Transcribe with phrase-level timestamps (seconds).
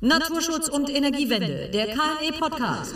[0.00, 2.94] Naturschutz und Energiewende, der KNE Podcast.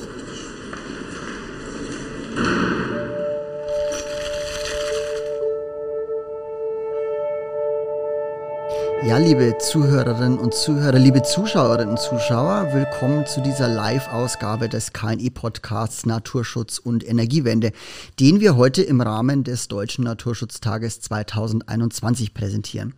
[9.11, 16.07] Ja, liebe Zuhörerinnen und Zuhörer, liebe Zuschauerinnen und Zuschauer, willkommen zu dieser Live-Ausgabe des KNI-Podcasts
[16.07, 17.73] Naturschutz und Energiewende,
[18.20, 22.95] den wir heute im Rahmen des Deutschen Naturschutztages 2021 präsentieren.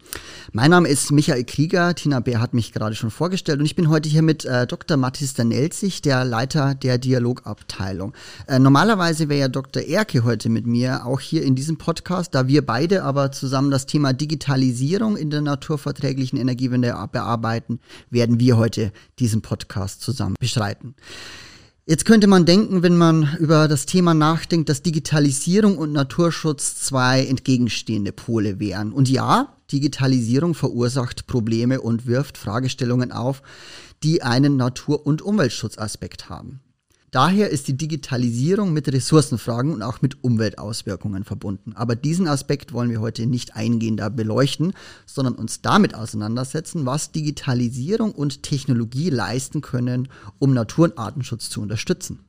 [0.52, 3.88] Mein Name ist Michael Krieger, Tina Bär hat mich gerade schon vorgestellt und ich bin
[3.88, 4.98] heute hier mit äh, Dr.
[4.98, 8.12] Mathis Danelzig, der Leiter der Dialogabteilung.
[8.48, 9.82] Äh, normalerweise wäre ja Dr.
[9.82, 13.86] Erke heute mit mir, auch hier in diesem Podcast, da wir beide aber zusammen das
[13.86, 17.78] Thema Digitalisierung in der Naturversorgung verträglichen Energiewende bearbeiten,
[18.10, 20.94] werden wir heute diesen Podcast zusammen bestreiten.
[21.86, 27.24] Jetzt könnte man denken, wenn man über das Thema nachdenkt, dass Digitalisierung und Naturschutz zwei
[27.26, 28.92] entgegenstehende Pole wären.
[28.92, 33.42] Und ja, Digitalisierung verursacht Probleme und wirft Fragestellungen auf,
[34.02, 36.60] die einen Natur- und Umweltschutzaspekt haben.
[37.12, 41.74] Daher ist die Digitalisierung mit Ressourcenfragen und auch mit Umweltauswirkungen verbunden.
[41.74, 44.72] Aber diesen Aspekt wollen wir heute nicht eingehender beleuchten,
[45.04, 51.60] sondern uns damit auseinandersetzen, was Digitalisierung und Technologie leisten können, um Natur- und Artenschutz zu
[51.60, 52.20] unterstützen.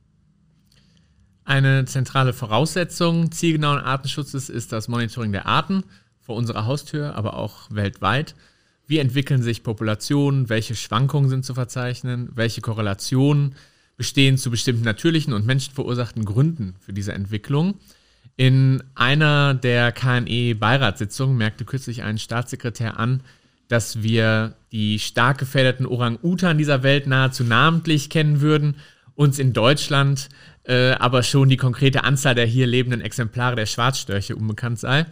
[1.46, 5.84] Eine zentrale Voraussetzung zielgenauen Artenschutzes ist das Monitoring der Arten
[6.20, 8.34] vor unserer Haustür, aber auch weltweit.
[8.86, 10.50] Wie entwickeln sich Populationen?
[10.50, 12.28] Welche Schwankungen sind zu verzeichnen?
[12.34, 13.54] Welche Korrelationen
[13.96, 17.74] bestehen zu bestimmten natürlichen und menschenverursachten Gründen für diese Entwicklung.
[18.36, 23.20] In einer der KNE-Beiratssitzungen merkte kürzlich ein Staatssekretär an,
[23.68, 28.76] dass wir die stark gefährdeten Orang-Utan dieser Welt nahezu namentlich kennen würden,
[29.14, 30.28] uns in Deutschland
[30.64, 35.06] äh, aber schon die konkrete Anzahl der hier lebenden Exemplare der Schwarzstörche unbekannt sei.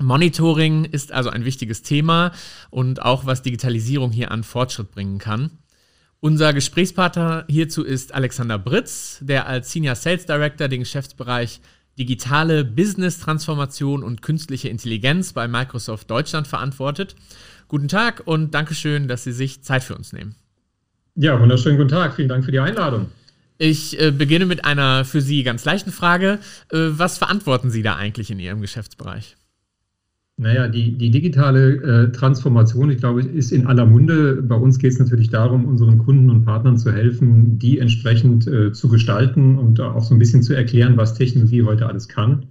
[0.00, 2.32] Monitoring ist also ein wichtiges Thema
[2.70, 5.50] und auch was Digitalisierung hier an Fortschritt bringen kann.
[6.20, 11.60] Unser Gesprächspartner hierzu ist Alexander Britz, der als Senior Sales Director den Geschäftsbereich
[11.96, 17.14] digitale Business-Transformation und künstliche Intelligenz bei Microsoft Deutschland verantwortet.
[17.68, 20.34] Guten Tag und Dankeschön, dass Sie sich Zeit für uns nehmen.
[21.14, 22.16] Ja, wunderschönen guten Tag.
[22.16, 23.10] Vielen Dank für die Einladung.
[23.58, 26.40] Ich äh, beginne mit einer für Sie ganz leichten Frage.
[26.70, 29.36] Äh, was verantworten Sie da eigentlich in Ihrem Geschäftsbereich?
[30.40, 34.40] Naja, die, die digitale äh, Transformation, ich glaube, ist in aller Munde.
[34.40, 38.72] Bei uns geht es natürlich darum, unseren Kunden und Partnern zu helfen, die entsprechend äh,
[38.72, 42.46] zu gestalten und auch so ein bisschen zu erklären, was Technologie heute alles kann.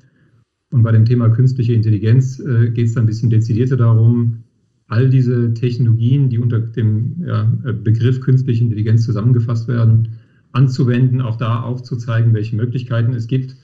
[0.69, 4.43] Und bei dem Thema künstliche Intelligenz äh, geht es dann ein bisschen dezidierter darum,
[4.89, 7.49] all diese Technologien, die unter dem ja,
[7.83, 10.09] Begriff künstliche Intelligenz zusammengefasst werden,
[10.51, 13.55] anzuwenden, auch da aufzuzeigen, welche Möglichkeiten es gibt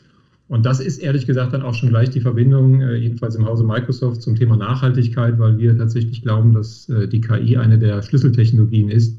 [0.53, 3.63] und das ist ehrlich gesagt dann auch schon gleich die Verbindung, äh, jedenfalls im Hause
[3.63, 8.89] Microsoft, zum Thema Nachhaltigkeit, weil wir tatsächlich glauben, dass äh, die KI eine der Schlüsseltechnologien
[8.89, 9.17] ist,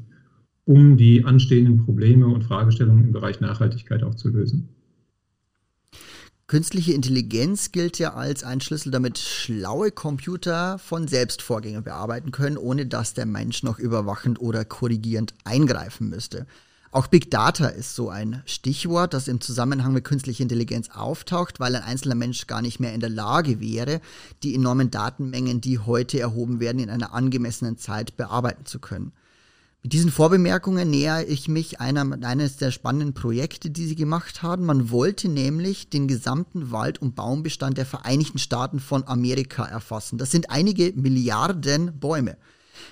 [0.63, 4.69] um die anstehenden Probleme und Fragestellungen im Bereich Nachhaltigkeit auch zu lösen.
[6.47, 12.55] Künstliche Intelligenz gilt ja als ein Schlüssel, damit schlaue Computer von selbst Vorgänge bearbeiten können,
[12.55, 16.47] ohne dass der Mensch noch überwachend oder korrigierend eingreifen müsste.
[16.95, 21.75] Auch Big Data ist so ein Stichwort, das im Zusammenhang mit künstlicher Intelligenz auftaucht, weil
[21.75, 23.99] ein einzelner Mensch gar nicht mehr in der Lage wäre,
[24.43, 29.11] die enormen Datenmengen, die heute erhoben werden, in einer angemessenen Zeit bearbeiten zu können.
[29.83, 34.65] Mit diesen Vorbemerkungen nähere ich mich einer, eines der spannenden Projekte, die sie gemacht haben.
[34.65, 40.17] Man wollte nämlich den gesamten Wald- und Baumbestand der Vereinigten Staaten von Amerika erfassen.
[40.17, 42.37] Das sind einige Milliarden Bäume.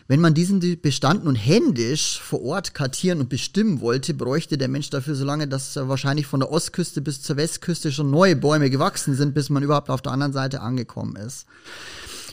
[0.08, 4.90] Wenn man diesen Bestand nun händisch vor Ort kartieren und bestimmen wollte, bräuchte der Mensch
[4.90, 9.16] dafür so lange, dass wahrscheinlich von der Ostküste bis zur Westküste schon neue Bäume gewachsen
[9.16, 11.46] sind, bis man überhaupt auf der anderen Seite angekommen ist.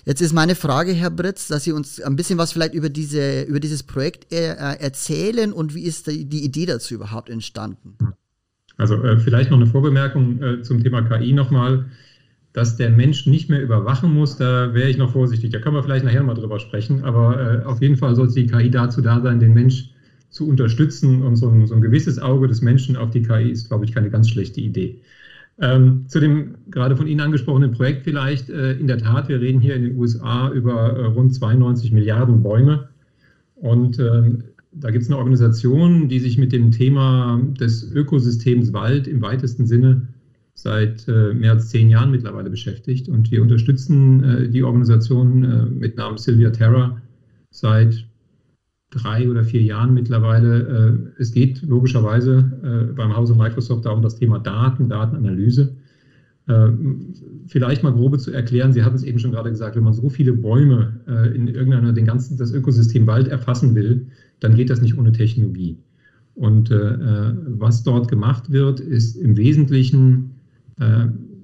[0.04, 3.42] Jetzt ist meine Frage, Herr Britz, dass Sie uns ein bisschen was vielleicht über, diese,
[3.42, 7.96] über dieses Projekt äh, erzählen und wie ist die, die, Idee dazu überhaupt entstanden?
[8.76, 11.84] Also äh, vielleicht noch eine Vorbemerkung äh, zum Thema KI nochmal
[12.52, 15.50] dass der Mensch nicht mehr überwachen muss, da wäre ich noch vorsichtig.
[15.50, 17.04] Da können wir vielleicht nachher mal drüber sprechen.
[17.04, 19.90] Aber äh, auf jeden Fall sollte die KI dazu da sein, den Mensch
[20.30, 21.22] zu unterstützen.
[21.22, 23.92] Und so ein, so ein gewisses Auge des Menschen auf die KI ist, glaube ich,
[23.92, 25.00] keine ganz schlechte Idee.
[25.60, 28.50] Ähm, zu dem gerade von Ihnen angesprochenen Projekt vielleicht.
[28.50, 32.42] Äh, in der Tat, wir reden hier in den USA über äh, rund 92 Milliarden
[32.42, 32.88] Bäume.
[33.54, 39.06] Und ähm, da gibt es eine Organisation, die sich mit dem Thema des Ökosystems Wald
[39.06, 40.08] im weitesten Sinne
[40.62, 43.08] seit äh, mehr als zehn Jahren mittlerweile beschäftigt.
[43.08, 47.00] Und wir unterstützen äh, die Organisation äh, mit Namen Sylvia Terra
[47.50, 48.06] seit
[48.90, 51.12] drei oder vier Jahren mittlerweile.
[51.16, 55.76] Es geht logischerweise beim Hause Microsoft darum, das Thema Daten, Datenanalyse.
[57.46, 60.08] Vielleicht mal grobe zu erklären, Sie hatten es eben schon gerade gesagt, wenn man so
[60.08, 64.08] viele Bäume in irgendeiner, den ganzen, das Ökosystem Wald erfassen will,
[64.40, 65.78] dann geht das nicht ohne Technologie.
[66.34, 70.39] Und äh, was dort gemacht wird, ist im Wesentlichen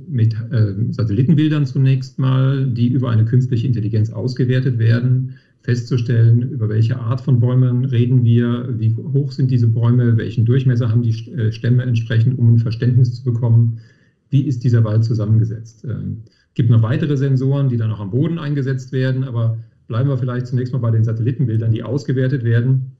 [0.08, 6.98] mit äh, Satellitenbildern zunächst mal, die über eine künstliche Intelligenz ausgewertet werden, festzustellen, über welche
[6.98, 11.50] Art von Bäumen reden wir, wie hoch sind diese Bäume, welchen Durchmesser haben die äh,
[11.50, 13.78] Stämme entsprechend, um ein Verständnis zu bekommen,
[14.30, 15.84] wie ist dieser Wald zusammengesetzt.
[15.84, 16.22] Es ähm,
[16.54, 19.58] gibt noch weitere Sensoren, die dann auch am Boden eingesetzt werden, aber
[19.88, 22.92] bleiben wir vielleicht zunächst mal bei den Satellitenbildern, die ausgewertet werden,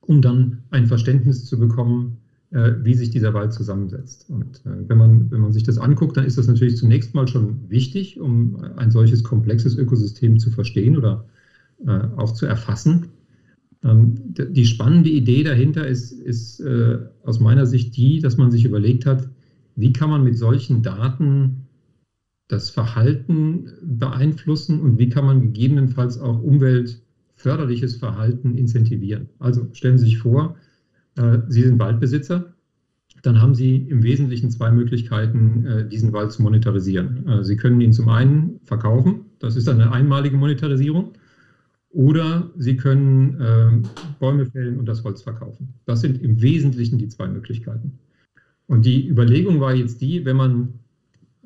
[0.00, 2.19] um dann ein Verständnis zu bekommen, äh,
[2.50, 4.28] wie sich dieser Wald zusammensetzt.
[4.28, 7.28] Und äh, wenn, man, wenn man sich das anguckt, dann ist das natürlich zunächst mal
[7.28, 11.24] schon wichtig, um ein solches komplexes Ökosystem zu verstehen oder
[11.86, 13.06] äh, auch zu erfassen.
[13.84, 16.62] Ähm, die spannende Idee dahinter ist, ist
[17.22, 19.28] aus meiner Sicht die, dass man sich überlegt hat,
[19.76, 21.66] wie kann man mit solchen Daten
[22.48, 29.28] das Verhalten beeinflussen und wie kann man gegebenenfalls auch umweltförderliches Verhalten incentivieren.
[29.38, 30.69] Also stellen Sie sich vor, äh,
[31.48, 32.52] Sie sind Waldbesitzer,
[33.22, 37.26] dann haben Sie im Wesentlichen zwei Möglichkeiten, äh, diesen Wald zu monetarisieren.
[37.26, 41.12] Äh, Sie können ihn zum einen verkaufen, das ist eine einmalige Monetarisierung,
[41.92, 43.82] oder Sie können
[44.20, 45.74] Bäume fällen und das Holz verkaufen.
[45.86, 47.98] Das sind im Wesentlichen die zwei Möglichkeiten.
[48.68, 50.74] Und die Überlegung war jetzt die, wenn man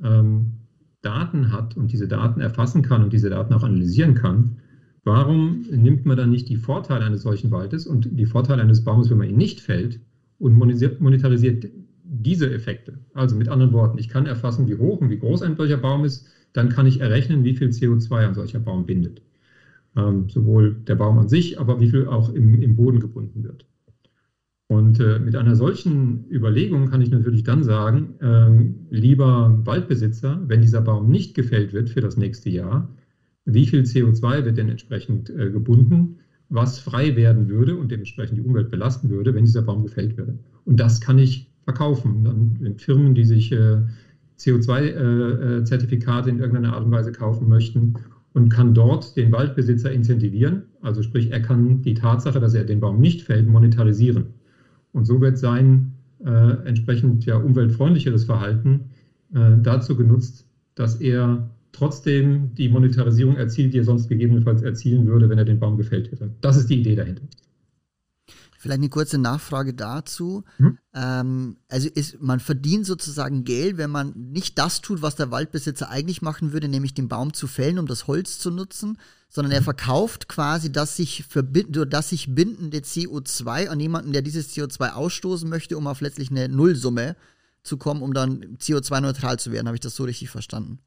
[0.03, 0.53] ähm,
[1.01, 4.57] Daten hat und diese Daten erfassen kann und diese Daten auch analysieren kann,
[5.05, 9.11] warum nimmt man dann nicht die Vorteile eines solchen Waldes und die Vorteile eines Baumes,
[9.11, 10.01] wenn man ihn nicht fällt,
[10.39, 11.71] und monetarisiert
[12.03, 12.99] diese Effekte?
[13.15, 16.05] Also mit anderen Worten, ich kann erfassen, wie hoch und wie groß ein solcher Baum
[16.05, 19.23] ist, dann kann ich errechnen, wie viel CO2 ein solcher Baum bindet.
[19.97, 23.65] Ähm, sowohl der Baum an sich, aber wie viel auch im, im Boden gebunden wird.
[24.67, 30.63] Und äh, mit einer solchen Überlegung kann ich natürlich dann sagen, äh, lieber Waldbesitzer, wenn
[30.63, 32.89] dieser Baum nicht gefällt wird für das nächste Jahr,
[33.45, 36.19] wie viel CO2 wird denn entsprechend äh, gebunden,
[36.49, 40.39] was frei werden würde und dementsprechend die Umwelt belasten würde, wenn dieser Baum gefällt würde.
[40.65, 42.25] Und das kann ich verkaufen.
[42.25, 43.79] Dann Firmen, die sich äh,
[44.39, 47.95] CO2-Zertifikate äh, in irgendeiner Art und Weise kaufen möchten
[48.33, 50.65] und kann dort den Waldbesitzer incentivieren.
[50.81, 54.27] Also sprich, er kann die Tatsache, dass er den Baum nicht fällt, monetarisieren.
[54.93, 55.93] Und so wird sein
[56.25, 58.91] äh, entsprechend ja umweltfreundlicheres Verhalten
[59.35, 65.29] äh, dazu genutzt, dass er trotzdem die Monetarisierung erzielt, die er sonst gegebenenfalls erzielen würde,
[65.29, 66.31] wenn er den Baum gefällt hätte.
[66.41, 67.23] Das ist die Idee dahinter.
[68.59, 70.43] Vielleicht eine kurze Nachfrage dazu.
[70.57, 70.79] Hm?
[70.95, 75.91] Ähm, also ist, man verdient sozusagen Geld, wenn man nicht das tut, was der Waldbesitzer
[75.91, 78.97] eigentlich machen würde, nämlich den Baum zu fällen, um das Holz zu nutzen,
[79.29, 84.93] sondern er verkauft quasi das sich, das sich bindende CO2 an jemanden, der dieses CO2
[84.93, 87.17] ausstoßen möchte, um auf letztlich eine Nullsumme
[87.65, 89.67] zu kommen, um dann CO2-neutral zu werden.
[89.67, 90.79] Habe ich das so richtig verstanden?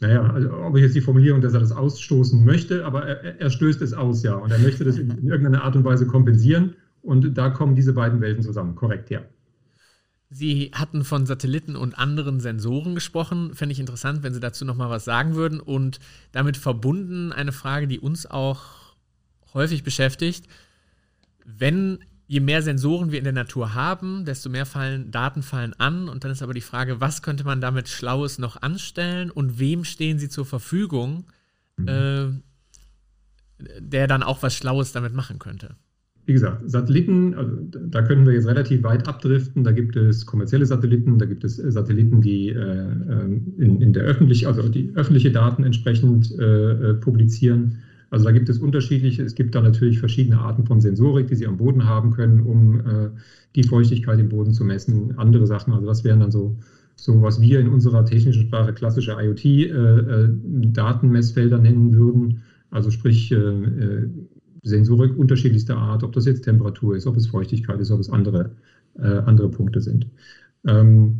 [0.00, 3.50] Naja, also ob ich jetzt die Formulierung, dass er das ausstoßen möchte, aber er, er
[3.50, 4.34] stößt es aus, ja.
[4.34, 6.74] Und er möchte das in, in irgendeiner Art und Weise kompensieren.
[7.00, 9.22] Und da kommen diese beiden Welten zusammen, korrekt, ja.
[10.28, 13.54] Sie hatten von Satelliten und anderen Sensoren gesprochen.
[13.54, 15.60] Fände ich interessant, wenn Sie dazu noch mal was sagen würden.
[15.60, 16.00] Und
[16.32, 18.94] damit verbunden eine Frage, die uns auch
[19.54, 20.46] häufig beschäftigt.
[21.44, 26.08] Wenn je mehr Sensoren wir in der Natur haben, desto mehr fallen Daten fallen an.
[26.08, 29.84] Und dann ist aber die Frage, was könnte man damit Schlaues noch anstellen und wem
[29.84, 31.24] stehen sie zur Verfügung,
[31.76, 31.88] mhm.
[31.88, 32.26] äh,
[33.78, 35.76] der dann auch was Schlaues damit machen könnte?
[36.26, 39.62] wie gesagt, Satelliten, also da können wir jetzt relativ weit abdriften.
[39.62, 43.92] Da gibt es kommerzielle Satelliten, da gibt es äh, Satelliten, die äh, ähm, in, in,
[43.92, 47.78] der öffentlich, also die öffentliche Daten entsprechend äh, äh, publizieren.
[48.16, 49.22] Also da gibt es unterschiedliche.
[49.22, 52.80] Es gibt da natürlich verschiedene Arten von Sensorik, die Sie am Boden haben können, um
[52.80, 53.10] äh,
[53.54, 55.18] die Feuchtigkeit im Boden zu messen.
[55.18, 56.56] Andere Sachen, also das wären dann so,
[56.94, 62.40] so was wir in unserer technischen Sprache klassische IoT-Datenmessfelder äh, nennen würden.
[62.70, 63.34] Also sprich
[64.62, 68.52] Sensorik unterschiedlichster Art, ob das jetzt Temperatur ist, ob es Feuchtigkeit ist, ob es andere,
[68.98, 70.06] äh, andere Punkte sind.
[70.66, 71.18] Ähm,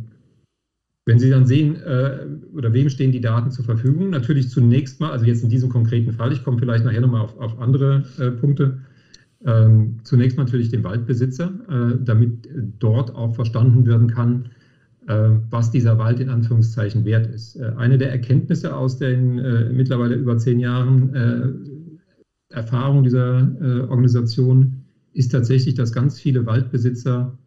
[1.07, 5.11] wenn Sie dann sehen, äh, oder wem stehen die Daten zur Verfügung, natürlich zunächst mal,
[5.11, 8.29] also jetzt in diesem konkreten Fall, ich komme vielleicht nachher nochmal auf, auf andere äh,
[8.31, 8.79] Punkte,
[9.45, 12.49] ähm, zunächst natürlich den Waldbesitzer, äh, damit
[12.79, 14.49] dort auch verstanden werden kann,
[15.07, 17.55] äh, was dieser Wald in Anführungszeichen wert ist.
[17.55, 21.63] Äh, eine der Erkenntnisse aus den mittlerweile über zehn Jahren
[22.49, 24.83] Erfahrung dieser äh, Organisation
[25.13, 27.37] ist tatsächlich, dass ganz viele Waldbesitzer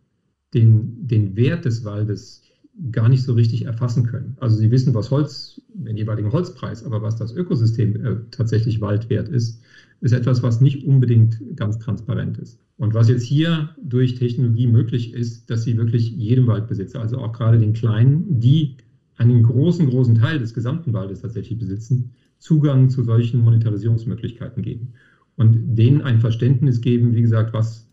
[0.54, 2.42] den, den Wert des Waldes
[2.92, 4.36] gar nicht so richtig erfassen können.
[4.40, 9.28] Also sie wissen, was Holz, den jeweiligen Holzpreis, aber was das Ökosystem äh, tatsächlich Waldwert
[9.28, 9.60] ist,
[10.00, 12.58] ist etwas, was nicht unbedingt ganz transparent ist.
[12.78, 17.32] Und was jetzt hier durch Technologie möglich ist, dass sie wirklich jedem Waldbesitzer, also auch
[17.32, 18.76] gerade den Kleinen, die
[19.16, 24.94] einen großen, großen Teil des gesamten Waldes tatsächlich besitzen, Zugang zu solchen Monetarisierungsmöglichkeiten geben
[25.36, 27.86] und denen ein Verständnis geben, wie gesagt, was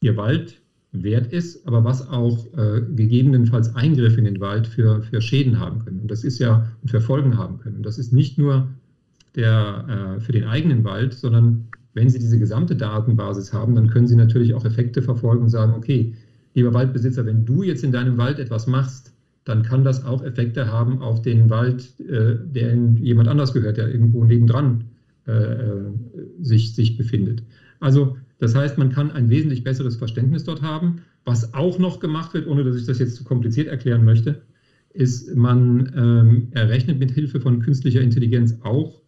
[0.00, 0.60] ihr Wald
[0.92, 5.84] wert ist, aber was auch äh, gegebenenfalls Eingriffe in den Wald für, für Schäden haben
[5.84, 6.00] können.
[6.00, 7.76] Und das ist ja für Folgen haben können.
[7.76, 8.68] Und das ist nicht nur
[9.34, 14.06] der, äh, für den eigenen Wald, sondern wenn Sie diese gesamte Datenbasis haben, dann können
[14.06, 16.14] Sie natürlich auch Effekte verfolgen und sagen, okay,
[16.54, 19.12] lieber Waldbesitzer, wenn du jetzt in deinem Wald etwas machst,
[19.44, 23.88] dann kann das auch Effekte haben auf den Wald, äh, der jemand anders gehört, der
[23.88, 24.84] irgendwo nebendran
[25.26, 25.84] äh, äh
[26.40, 27.42] sich, sich befindet.
[27.80, 31.02] Also das heißt, man kann ein wesentlich besseres Verständnis dort haben.
[31.24, 34.42] Was auch noch gemacht wird, ohne dass ich das jetzt zu kompliziert erklären möchte,
[34.90, 39.02] ist, man ähm, errechnet mit Hilfe von künstlicher Intelligenz auch,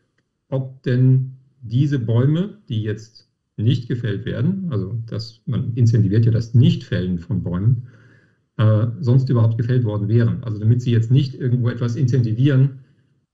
[0.48, 6.54] ob denn diese Bäume, die jetzt nicht gefällt werden, also dass man incentiviert ja das
[6.54, 7.86] Nichtfällen von Bäumen,
[8.56, 10.42] äh, sonst überhaupt gefällt worden wären.
[10.42, 12.80] Also damit sie jetzt nicht irgendwo etwas incentivieren,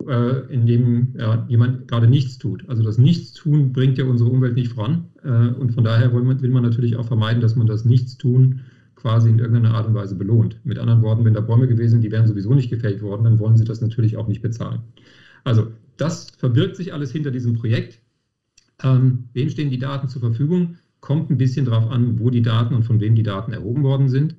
[0.07, 2.69] äh, in dem ja, jemand gerade nichts tut.
[2.69, 5.07] Also das Nichtstun bringt ja unsere Umwelt nicht voran.
[5.25, 8.61] Äh, und von daher man, will man natürlich auch vermeiden, dass man das Nichtstun
[8.95, 10.61] quasi in irgendeiner Art und Weise belohnt.
[10.65, 13.38] Mit anderen Worten, wenn da Bäume gewesen sind, die wären sowieso nicht gefällt worden, dann
[13.38, 14.81] wollen sie das natürlich auch nicht bezahlen.
[15.45, 18.00] Also das verbirgt sich alles hinter diesem Projekt.
[18.83, 20.76] Ähm, wem stehen die Daten zur Verfügung?
[21.00, 24.09] Kommt ein bisschen darauf an, wo die Daten und von wem die Daten erhoben worden
[24.09, 24.37] sind.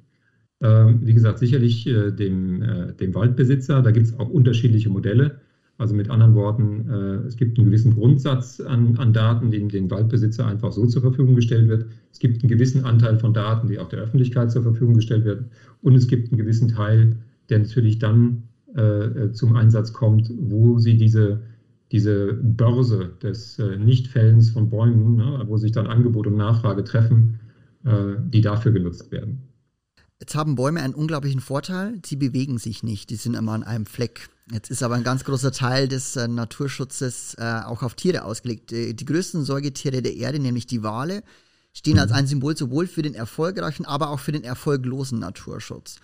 [0.61, 3.81] Ähm, wie gesagt, sicherlich äh, dem, äh, dem Waldbesitzer.
[3.81, 5.39] Da gibt es auch unterschiedliche Modelle.
[5.77, 9.91] Also mit anderen Worten, äh, es gibt einen gewissen Grundsatz an, an Daten, die den
[9.91, 11.85] Waldbesitzer einfach so zur Verfügung gestellt wird.
[12.11, 15.45] Es gibt einen gewissen Anteil von Daten, die auch der Öffentlichkeit zur Verfügung gestellt werden.
[15.83, 17.17] Und es gibt einen gewissen Teil,
[17.49, 18.43] der natürlich dann
[18.73, 21.41] äh, zum Einsatz kommt, wo sie diese,
[21.91, 27.39] diese Börse des äh, Nichtfällens von Bäumen, ne, wo sich dann Angebot und Nachfrage treffen,
[27.85, 29.43] äh, die dafür genutzt werden.
[30.19, 33.85] Jetzt haben Bäume einen unglaublichen Vorteil, sie bewegen sich nicht, die sind immer an einem
[33.85, 34.29] Fleck.
[34.51, 38.71] Jetzt ist aber ein ganz großer Teil des äh, Naturschutzes äh, auch auf Tiere ausgelegt.
[38.71, 41.21] Die, die, größten Säugetiere der Erde, nämlich die Wale,
[41.73, 45.97] stehen als ein Symbol sowohl für den erfolgreichen, aber auch für den erfolglosen Naturschutz.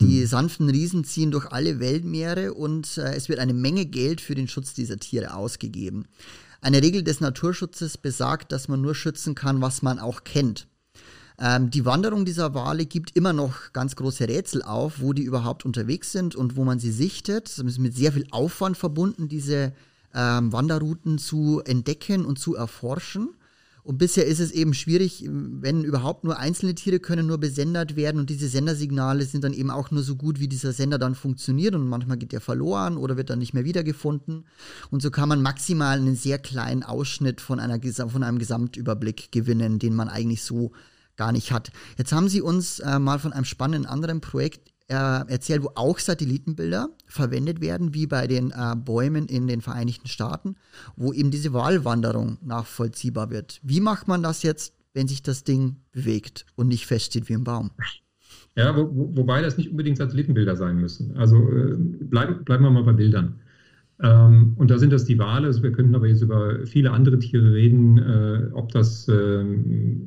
[0.00, 0.26] Die mhm.
[0.26, 4.46] sanften Riesen ziehen durch alle Weltmeere und äh, es wird eine Menge Geld für den
[4.46, 6.06] Schutz dieser Tiere ausgegeben.
[6.60, 10.68] Eine Regel des Naturschutzes besagt, dass man nur schützen kann, was man auch kennt.
[11.38, 15.64] Ähm, die Wanderung dieser Wale gibt immer noch ganz große Rätsel auf, wo die überhaupt
[15.64, 17.48] unterwegs sind und wo man sie sichtet.
[17.48, 19.72] Es ist mit sehr viel Aufwand verbunden, diese
[20.14, 23.30] ähm, Wanderrouten zu entdecken und zu erforschen.
[23.86, 28.18] Und bisher ist es eben schwierig, wenn überhaupt nur einzelne Tiere können nur besendet werden
[28.18, 31.72] und diese Sendersignale sind dann eben auch nur so gut, wie dieser Sender dann funktioniert
[31.76, 34.44] und manchmal geht der verloren oder wird dann nicht mehr wiedergefunden.
[34.90, 37.78] Und so kann man maximal einen sehr kleinen Ausschnitt von, einer,
[38.08, 40.72] von einem Gesamtüberblick gewinnen, den man eigentlich so
[41.16, 41.70] gar nicht hat.
[41.98, 45.98] Jetzt haben Sie uns äh, mal von einem spannenden anderen Projekt äh, erzählt, wo auch
[45.98, 50.56] Satellitenbilder verwendet werden, wie bei den äh, Bäumen in den Vereinigten Staaten,
[50.96, 53.60] wo eben diese Wahlwanderung nachvollziehbar wird.
[53.62, 57.44] Wie macht man das jetzt, wenn sich das Ding bewegt und nicht feststeht wie ein
[57.44, 57.70] Baum?
[58.54, 61.16] Ja, wo, wo, wobei das nicht unbedingt Satellitenbilder sein müssen.
[61.16, 63.40] Also äh, bleiben, bleiben wir mal bei Bildern.
[64.02, 65.46] Ähm, und da sind das die Wale.
[65.46, 69.44] Also wir könnten aber jetzt über viele andere Tiere reden, äh, ob das äh,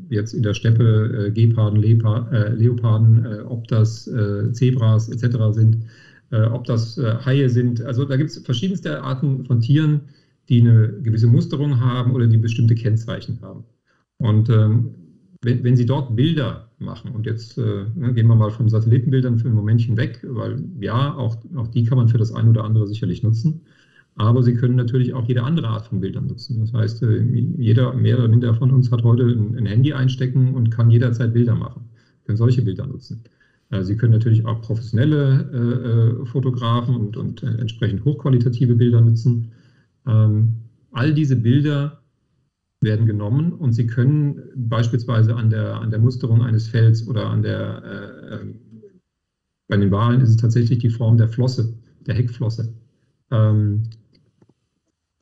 [0.10, 5.38] jetzt in der Steppe äh, Geparden, äh, Leoparden, äh, ob das äh, Zebras etc.
[5.52, 5.78] sind,
[6.32, 7.82] ob das Haie sind.
[7.82, 10.02] Also da gibt es verschiedenste Arten von Tieren,
[10.48, 13.64] die eine gewisse Musterung haben oder die bestimmte Kennzeichen haben.
[14.18, 14.92] Und ähm,
[15.42, 19.48] wenn, wenn, Sie dort Bilder machen, und jetzt ne, gehen wir mal von Satellitenbildern für
[19.48, 22.86] ein Momentchen weg, weil ja, auch, auch die kann man für das eine oder andere
[22.86, 23.62] sicherlich nutzen.
[24.20, 26.60] Aber Sie können natürlich auch jede andere Art von Bildern nutzen.
[26.60, 27.24] Das heißt, äh,
[27.58, 31.56] jeder mehr oder minder von uns hat heute ein, Handy einstecken und kann jederzeit Bilder
[31.56, 31.86] machen.
[32.26, 33.24] Können solche Bilder nutzen.
[33.70, 39.54] Äh, Sie können natürlich auch professionelle äh, Fotografen und, und entsprechend hochqualitative Bilder nutzen.
[40.06, 40.56] Ähm,
[40.92, 42.02] all diese Bilder
[42.82, 47.42] werden genommen und Sie können beispielsweise an der, an der Musterung eines Fells oder an
[47.42, 48.46] der, äh,
[49.70, 51.74] bei den Wahlen ist es tatsächlich die Form der Flosse,
[52.06, 52.74] der Heckflosse.
[53.32, 53.84] Ähm,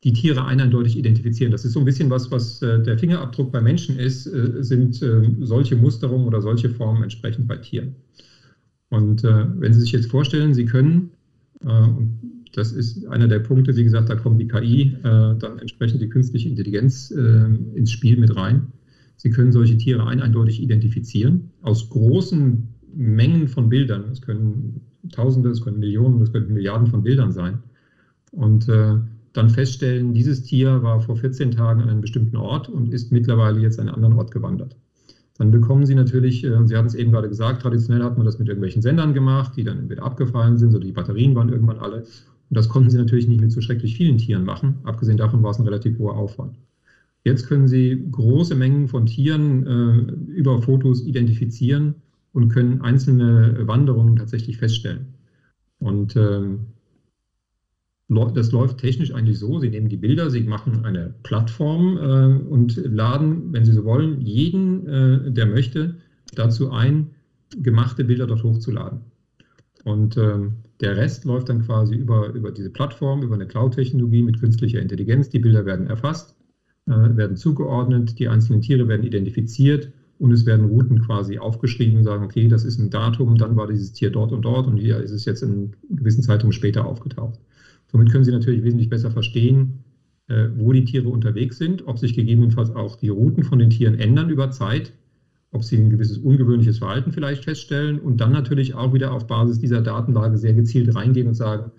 [0.04, 1.50] die Tiere eindeutig identifizieren.
[1.50, 5.02] Das ist so ein bisschen was, was äh, der Fingerabdruck bei Menschen ist, äh, sind
[5.02, 7.96] äh, solche Musterungen oder solche Formen entsprechend bei Tieren.
[8.90, 11.10] Und äh, wenn Sie sich jetzt vorstellen, Sie können,
[12.52, 16.48] das ist einer der Punkte, wie gesagt, da kommt die KI, dann entsprechend die künstliche
[16.48, 18.68] Intelligenz ins Spiel mit rein.
[19.16, 24.04] Sie können solche Tiere eindeutig identifizieren aus großen Mengen von Bildern.
[24.12, 27.58] Es können Tausende, es können Millionen, es können Milliarden von Bildern sein.
[28.30, 28.68] Und
[29.32, 33.60] dann feststellen, dieses Tier war vor 14 Tagen an einem bestimmten Ort und ist mittlerweile
[33.60, 34.76] jetzt an einen anderen Ort gewandert.
[35.38, 38.38] dann bekommen Sie natürlich, äh, Sie hatten es eben gerade gesagt, traditionell hat man das
[38.38, 41.98] mit irgendwelchen Sendern gemacht, die dann entweder abgefallen sind oder die Batterien waren irgendwann alle.
[41.98, 44.78] Und das konnten Sie natürlich nicht mit so schrecklich vielen Tieren machen.
[44.84, 46.56] Abgesehen davon war es ein relativ hoher Aufwand.
[47.24, 51.96] Jetzt können Sie große Mengen von Tieren äh, über Fotos identifizieren
[52.32, 55.14] und können einzelne Wanderungen tatsächlich feststellen.
[55.78, 56.60] Und ähm,
[58.08, 62.76] das läuft technisch eigentlich so, Sie nehmen die Bilder, Sie machen eine Plattform äh, und
[62.76, 65.96] laden, wenn Sie so wollen, jeden, äh, der möchte,
[66.34, 67.10] dazu ein,
[67.56, 69.00] gemachte Bilder dort hochzuladen.
[69.84, 70.38] Und äh,
[70.80, 75.28] der Rest läuft dann quasi über, über diese Plattform, über eine Cloud-Technologie mit künstlicher Intelligenz.
[75.28, 76.36] Die Bilder werden erfasst,
[76.86, 82.24] äh, werden zugeordnet, die einzelnen Tiere werden identifiziert und es werden Routen quasi aufgeschrieben, sagen,
[82.24, 85.12] okay, das ist ein Datum, dann war dieses Tier dort und dort und hier ist
[85.12, 87.38] es jetzt in gewissen Zeitraum später aufgetaucht.
[87.90, 89.84] Somit können Sie natürlich wesentlich besser verstehen,
[90.28, 93.94] äh, wo die Tiere unterwegs sind, ob sich gegebenenfalls auch die Routen von den Tieren
[93.94, 94.92] ändern über Zeit,
[95.50, 99.58] ob sie ein gewisses ungewöhnliches Verhalten vielleicht feststellen und dann natürlich auch wieder auf Basis
[99.58, 101.70] dieser Datenlage sehr gezielt reingehen und sagen,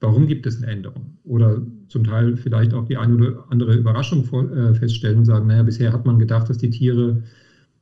[0.00, 1.18] warum gibt es eine Änderung?
[1.24, 5.62] Oder zum Teil vielleicht auch die eine oder andere Überraschung äh, feststellen und sagen, naja,
[5.62, 7.22] bisher hat man gedacht, dass die Tiere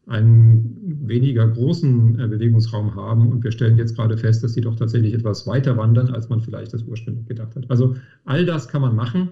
[0.08, 3.30] einen weniger großen äh, Bewegungsraum haben.
[3.30, 6.40] Und wir stellen jetzt gerade fest, dass sie doch tatsächlich etwas weiter wandern, als man
[6.40, 7.70] vielleicht das ursprünglich gedacht hat.
[7.70, 9.30] Also all das kann man machen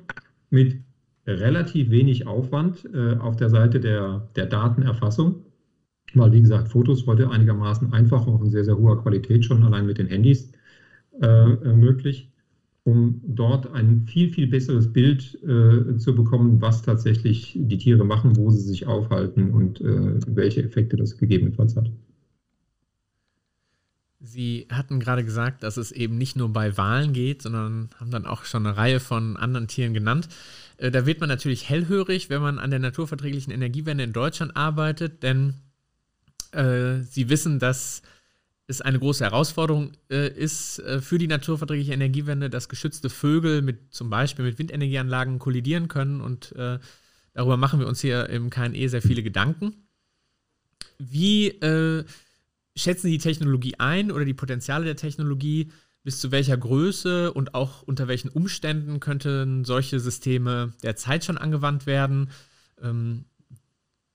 [0.50, 0.76] mit
[1.26, 5.37] relativ wenig Aufwand äh, auf der Seite der, der Datenerfassung,
[6.14, 9.87] weil wie gesagt, Fotos heute einigermaßen einfach, auch in sehr, sehr hoher Qualität schon allein
[9.87, 10.52] mit den Handys
[11.21, 12.30] äh, möglich
[12.87, 18.37] um dort ein viel, viel besseres Bild äh, zu bekommen, was tatsächlich die Tiere machen,
[18.37, 21.90] wo sie sich aufhalten und äh, welche Effekte das gegebenenfalls hat.
[24.21, 28.25] Sie hatten gerade gesagt, dass es eben nicht nur bei Walen geht, sondern haben dann
[28.25, 30.28] auch schon eine Reihe von anderen Tieren genannt.
[30.76, 35.25] Äh, da wird man natürlich hellhörig, wenn man an der naturverträglichen Energiewende in Deutschland arbeitet,
[35.25, 35.55] denn
[36.52, 38.02] äh, Sie wissen, dass
[38.68, 43.94] es eine große Herausforderung äh, ist äh, für die naturverträgliche Energiewende, dass geschützte Vögel mit
[43.94, 46.78] zum Beispiel mit Windenergieanlagen kollidieren können und äh,
[47.32, 49.87] darüber machen wir uns hier im KNE sehr viele Gedanken.
[50.99, 52.04] Wie äh,
[52.75, 55.70] schätzen Sie die Technologie ein oder die Potenziale der Technologie?
[56.02, 61.87] Bis zu welcher Größe und auch unter welchen Umständen könnten solche Systeme derzeit schon angewandt
[61.87, 62.31] werden?
[62.81, 63.24] Ähm,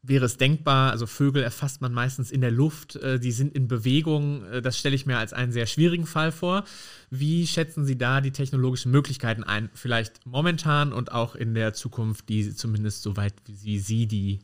[0.04, 3.68] wäre es denkbar, also Vögel erfasst man meistens in der Luft, äh, die sind in
[3.68, 6.64] Bewegung, äh, das stelle ich mir als einen sehr schwierigen Fall vor.
[7.12, 12.30] Wie schätzen Sie da die technologischen Möglichkeiten ein, vielleicht momentan und auch in der Zukunft,
[12.30, 14.40] die zumindest soweit wie Sie, die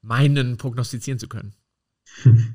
[0.00, 1.52] meinen, prognostizieren zu können?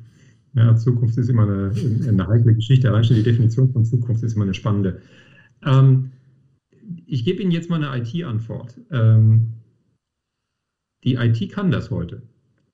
[0.55, 1.71] Ja, Zukunft ist immer eine,
[2.07, 2.87] eine heikle Geschichte.
[2.87, 5.01] Allein schon die Definition von Zukunft ist immer eine spannende.
[5.65, 6.11] Ähm,
[7.07, 8.79] ich gebe Ihnen jetzt mal eine IT-Antwort.
[8.91, 9.53] Ähm,
[11.03, 12.23] die IT kann das heute.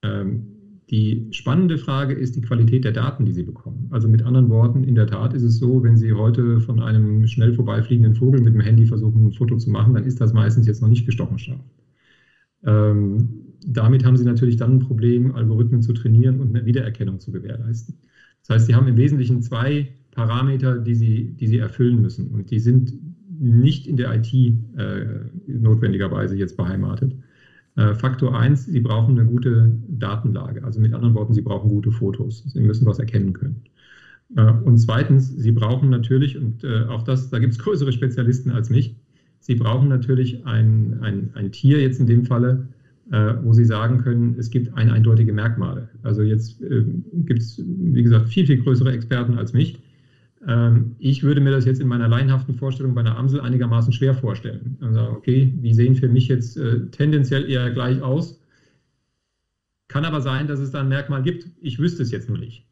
[0.03, 3.87] Ähm, die spannende Frage ist die Qualität der Daten, die Sie bekommen.
[3.91, 7.27] Also mit anderen Worten, in der Tat ist es so, wenn Sie heute von einem
[7.27, 10.65] schnell vorbeifliegenden Vogel mit dem Handy versuchen, ein Foto zu machen, dann ist das meistens
[10.65, 11.59] jetzt noch nicht gestochen scharf.
[12.63, 13.29] Ähm,
[13.65, 17.95] damit haben Sie natürlich dann ein Problem, Algorithmen zu trainieren und eine Wiedererkennung zu gewährleisten.
[18.41, 22.29] Das heißt, Sie haben im Wesentlichen zwei Parameter, die Sie, die Sie erfüllen müssen.
[22.31, 22.93] Und die sind
[23.39, 25.05] nicht in der IT äh,
[25.47, 27.15] notwendigerweise jetzt beheimatet.
[27.79, 30.65] Äh, Faktor 1, Sie brauchen eine gute Datenlage.
[30.65, 32.43] Also mit anderen Worten, Sie brauchen gute Fotos.
[32.45, 33.61] Sie müssen was erkennen können.
[34.35, 38.51] Äh, und zweitens, Sie brauchen natürlich, und äh, auch das, da gibt es größere Spezialisten
[38.51, 38.95] als mich,
[39.39, 42.67] Sie brauchen natürlich ein, ein, ein Tier, jetzt in dem Falle,
[43.41, 45.89] wo Sie sagen können, es gibt ein eindeutige Merkmale.
[46.03, 49.79] Also jetzt gibt es, wie gesagt, viel, viel größere Experten als mich.
[50.47, 54.13] Ähm, ich würde mir das jetzt in meiner laienhaften Vorstellung bei einer Amsel einigermaßen schwer
[54.13, 54.77] vorstellen.
[54.79, 58.39] Sagen, okay, die sehen für mich jetzt äh, tendenziell eher gleich aus.
[59.87, 61.49] Kann aber sein, dass es da ein Merkmal gibt.
[61.61, 62.63] Ich wüsste es jetzt nur nicht.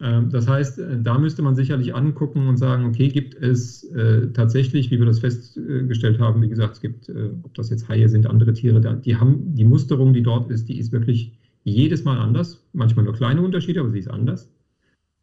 [0.00, 4.28] Ähm, das heißt, äh, da müsste man sicherlich angucken und sagen, okay, gibt es äh,
[4.32, 8.08] tatsächlich, wie wir das festgestellt haben, wie gesagt, es gibt, äh, ob das jetzt Haie
[8.08, 11.32] sind, andere Tiere, die haben die Musterung, die dort ist, die ist wirklich
[11.62, 12.64] jedes Mal anders.
[12.72, 14.51] Manchmal nur kleine Unterschiede, aber sie ist anders.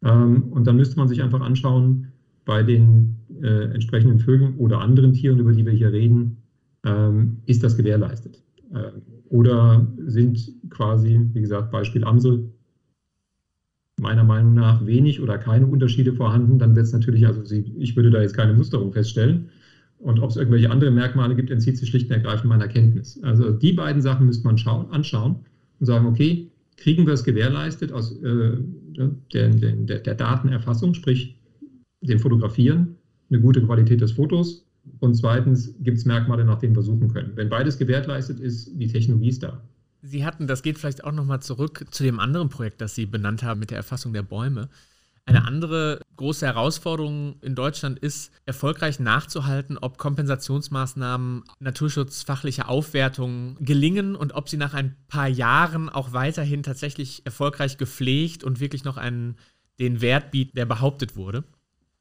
[0.04, 2.08] Ähm, und dann müsste man sich einfach anschauen,
[2.44, 6.38] bei den äh, entsprechenden Vögeln oder anderen Tieren, über die wir hier reden,
[6.84, 8.42] ähm, ist das gewährleistet?
[8.74, 12.50] Ähm, oder sind quasi, wie gesagt, Beispiel Amsel,
[14.00, 17.94] meiner Meinung nach wenig oder keine Unterschiede vorhanden, dann wird es natürlich, also sie, ich
[17.96, 19.50] würde da jetzt keine Musterung feststellen.
[19.98, 23.22] Und ob es irgendwelche andere Merkmale gibt, entzieht sich schlicht und ergreifend meiner Kenntnis.
[23.22, 25.36] Also die beiden Sachen müsste man schauen, anschauen
[25.78, 26.49] und sagen, okay,
[26.80, 28.56] kriegen wir es gewährleistet aus äh,
[29.32, 31.38] der, der, der Datenerfassung, sprich
[32.00, 32.96] dem Fotografieren,
[33.30, 34.66] eine gute Qualität des Fotos
[34.98, 37.32] und zweitens gibt es Merkmale, nach denen wir suchen können.
[37.36, 39.62] Wenn beides gewährleistet ist, die Technologie ist da.
[40.02, 43.42] Sie hatten, das geht vielleicht auch nochmal zurück zu dem anderen Projekt, das Sie benannt
[43.42, 44.70] haben mit der Erfassung der Bäume.
[45.30, 54.32] Eine andere große Herausforderung in Deutschland ist, erfolgreich nachzuhalten, ob Kompensationsmaßnahmen, naturschutzfachliche Aufwertungen gelingen und
[54.34, 59.36] ob sie nach ein paar Jahren auch weiterhin tatsächlich erfolgreich gepflegt und wirklich noch einen,
[59.78, 61.44] den Wert bieten, der behauptet wurde.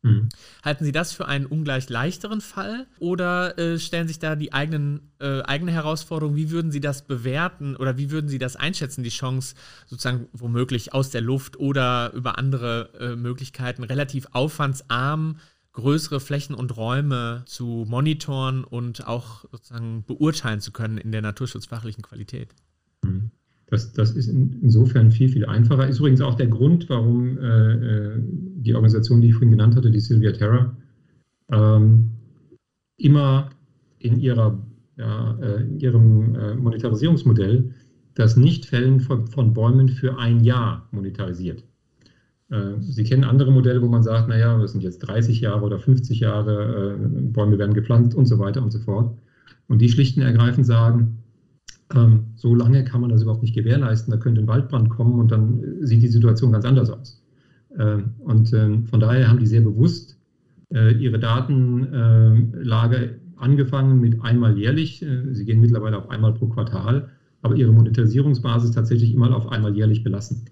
[0.02, 0.30] Mhm.
[0.64, 5.12] Halten Sie das für einen ungleich leichteren Fall oder äh, stellen sich da die eigenen,
[5.20, 6.36] äh, eigene Herausforderung?
[6.36, 9.56] Wie würden Sie das bewerten oder wie würden Sie das einschätzen, die Chance
[9.88, 15.38] sozusagen womöglich aus der Luft oder über andere äh, Möglichkeiten relativ aufwandsarm
[15.74, 22.04] größere Flächen und Räume zu monitoren und auch sozusagen beurteilen zu können in der naturschutzfachlichen
[22.04, 22.56] Qualität?
[23.04, 23.32] Mhm.
[23.70, 25.88] Das, das ist in, insofern viel, viel einfacher.
[25.88, 29.92] Ist übrigens auch der Grund, warum äh, äh, die Organisation, die ich vorhin genannt hatte,
[29.92, 30.76] die Sylvia Terra,
[31.52, 32.12] ähm,
[32.98, 33.50] immer
[34.00, 34.58] in, ihrer,
[34.98, 37.74] ja, äh, in ihrem äh, Monetarisierungsmodell
[38.16, 41.64] das Nichtfällen von, von, Bäumen für ein Jahr monetarisiert.
[42.50, 45.78] Äh, Sie kennen andere Modelle, wo man sagt, naja, das sind jetzt 30 Jahre oder
[45.78, 49.16] 50 Jahre, äh, Bäume werden gepflanzt und so weiter und so fort.
[49.68, 51.20] Und die schlicht und ergreifend sagen,
[51.95, 54.12] ähm, so lange kann man das überhaupt nicht gewährleisten.
[54.12, 57.21] Da könnte ein Waldbrand kommen und dann äh, sieht die Situation ganz anders aus.
[57.78, 60.17] Ähm, und ähm, von daher haben die sehr bewusst
[60.73, 65.02] äh, ihre Datenlage angefangen mit einmal jährlich.
[65.02, 67.10] Äh, sie gehen mittlerweile auf einmal pro Quartal,
[67.41, 70.45] aber ihre Monetarisierungsbasis tatsächlich immer auf einmal jährlich belassen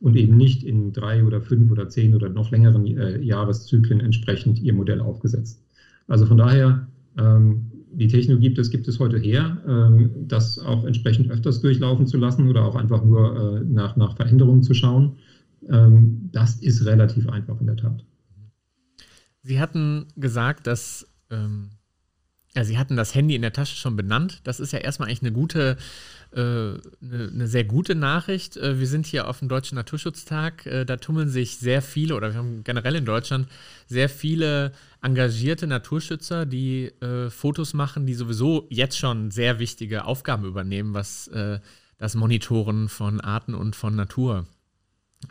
[0.00, 4.60] und eben nicht in drei oder fünf oder zehn oder noch längeren äh, Jahreszyklen entsprechend
[4.60, 5.64] ihr Modell aufgesetzt.
[6.06, 6.86] Also von daher
[7.18, 12.06] ähm, die Technologie gibt es, gibt es heute her, ähm, das auch entsprechend öfters durchlaufen
[12.06, 15.16] zu lassen oder auch einfach nur äh, nach, nach Veränderungen zu schauen.
[15.68, 18.04] Ähm, das ist relativ einfach in der Tat.
[19.42, 21.70] Sie hatten gesagt, dass ähm,
[22.56, 24.40] ja, Sie hatten das Handy in der Tasche schon benannt.
[24.44, 25.76] Das ist ja erstmal eigentlich eine gute,
[26.32, 28.56] äh, eine, sehr gute Nachricht.
[28.56, 30.64] Äh, wir sind hier auf dem Deutschen Naturschutztag.
[30.66, 33.48] Äh, da tummeln sich sehr viele, oder wir haben generell in Deutschland
[33.88, 40.44] sehr viele engagierte Naturschützer, die äh, Fotos machen, die sowieso jetzt schon sehr wichtige Aufgaben
[40.44, 41.58] übernehmen, was äh,
[41.98, 44.46] das Monitoren von Arten und von Natur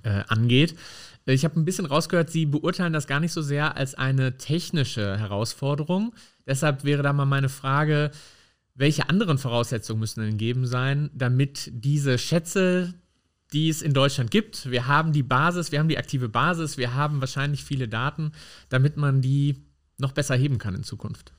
[0.04, 0.76] äh, angeht.
[1.26, 5.18] Ich habe ein bisschen rausgehört, Sie beurteilen das gar nicht so sehr als eine technische
[5.18, 6.14] Herausforderung.
[6.46, 8.12] Deshalb wäre da mal meine Frage,
[8.76, 12.94] welche anderen Voraussetzungen müssen denn gegeben sein, damit diese Schätze,
[13.54, 16.96] die es in Deutschland gibt, wir haben die Basis, wir haben die aktive Basis, wir
[16.96, 18.32] haben wahrscheinlich viele Daten,
[18.70, 19.64] damit man die
[20.00, 21.34] noch besser heben kann in Zukunft?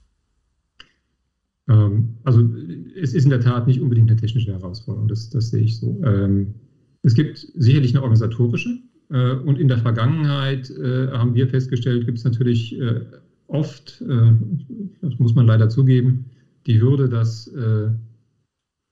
[1.69, 2.49] Ähm, also
[2.95, 6.01] es ist in der Tat nicht unbedingt eine technische Herausforderung, das, das sehe ich so.
[6.05, 6.55] Ähm,
[7.03, 12.19] es gibt sicherlich eine organisatorische äh, und in der Vergangenheit äh, haben wir festgestellt, gibt
[12.19, 13.01] es natürlich äh,
[13.47, 16.25] oft, das muss man leider zugeben,
[16.67, 17.49] die Hürde, dass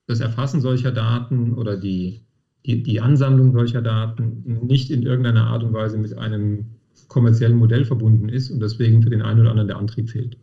[0.07, 2.21] das Erfassen solcher Daten oder die,
[2.65, 6.65] die, die Ansammlung solcher Daten nicht in irgendeiner Art und Weise mit einem
[7.07, 10.37] kommerziellen Modell verbunden ist und deswegen für den einen oder anderen der Antrieb fehlt.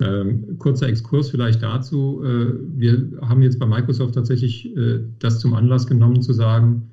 [0.00, 2.22] Ähm, kurzer Exkurs vielleicht dazu.
[2.24, 6.90] Äh, wir haben jetzt bei Microsoft tatsächlich äh, das zum Anlass genommen zu sagen,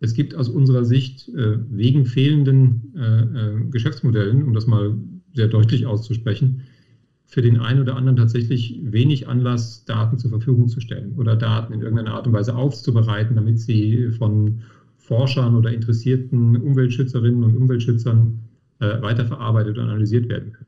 [0.00, 4.96] es gibt aus unserer Sicht äh, wegen fehlenden äh, äh, Geschäftsmodellen, um das mal
[5.34, 6.62] sehr deutlich auszusprechen,
[7.26, 11.74] für den einen oder anderen tatsächlich wenig Anlass, Daten zur Verfügung zu stellen oder Daten
[11.74, 14.62] in irgendeiner Art und Weise aufzubereiten, damit sie von
[14.96, 18.40] Forschern oder interessierten Umweltschützerinnen und Umweltschützern
[18.80, 20.66] äh, weiterverarbeitet und analysiert werden können.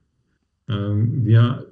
[0.69, 1.67] Ähm, wir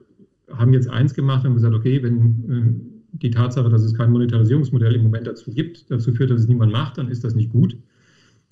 [0.50, 5.02] haben jetzt eins gemacht und gesagt, okay, wenn die Tatsache, dass es kein Monetarisierungsmodell im
[5.02, 7.76] Moment dazu gibt, dazu führt, dass es niemand macht, dann ist das nicht gut.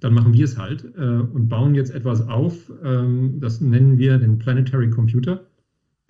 [0.00, 2.70] Dann machen wir es halt äh, und bauen jetzt etwas auf.
[2.84, 5.46] Ähm, das nennen wir den Planetary Computer.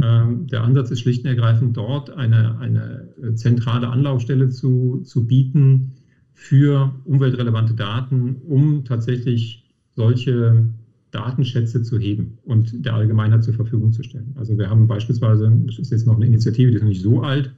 [0.03, 5.93] Ähm, der Ansatz ist schlicht und ergreifend dort eine, eine zentrale Anlaufstelle zu, zu bieten
[6.33, 10.69] für umweltrelevante Daten, um tatsächlich solche
[11.11, 14.35] Datenschätze zu heben und der Allgemeinheit zur Verfügung zu stellen.
[14.35, 17.23] Also wir haben beispielsweise, das ist jetzt noch eine Initiative, die ist noch nicht so
[17.23, 17.53] alt,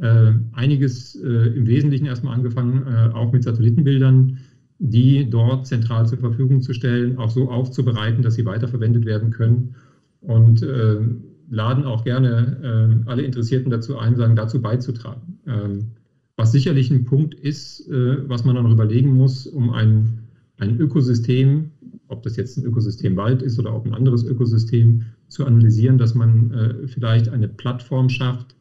[0.00, 4.38] äh, einiges äh, im Wesentlichen erstmal angefangen, äh, auch mit Satellitenbildern,
[4.78, 9.76] die dort zentral zur Verfügung zu stellen, auch so aufzubereiten, dass sie weiterverwendet werden können
[10.20, 10.64] und
[11.50, 15.38] laden auch gerne alle Interessierten dazu ein, sagen, dazu beizutragen.
[15.46, 15.78] Ähm,
[16.36, 20.18] was sicherlich ein Punkt ist, was man dann noch überlegen muss, um ein,
[20.58, 21.70] ein Ökosystem,
[22.08, 26.14] ob das jetzt ein Ökosystem Wald ist oder auch ein anderes Ökosystem, zu analysieren, dass
[26.14, 28.56] man vielleicht eine Plattform schafft,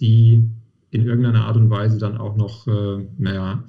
[0.00, 0.48] die
[0.90, 3.64] in irgendeiner Art und Weise dann auch noch, äh, naja,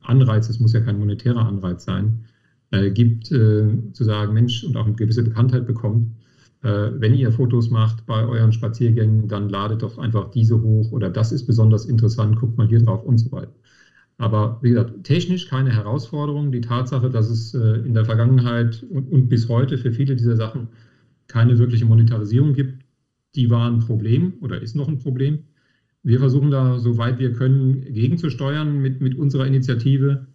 [0.00, 2.24] Anreiz, es muss ja kein monetärer Anreiz sein,
[2.70, 6.12] äh, gibt, äh, zu sagen, Mensch, und auch eine gewisse Bekanntheit bekommt,
[6.62, 11.10] äh, wenn ihr Fotos macht bei euren Spaziergängen, dann ladet doch einfach diese hoch oder
[11.10, 13.52] das ist besonders interessant, guckt mal hier drauf und so weiter.
[14.18, 16.52] Aber wie gesagt, technisch keine Herausforderung.
[16.52, 20.36] Die Tatsache, dass es äh, in der Vergangenheit und, und, bis heute für viele dieser
[20.36, 20.68] Sachen
[21.26, 22.84] keine wirkliche Monetarisierung gibt,
[23.34, 25.40] die war ein Problem oder ist noch ein Problem.
[26.02, 30.26] Wir versuchen da, soweit wir können, gegenzusteuern mit, mit unserer Initiative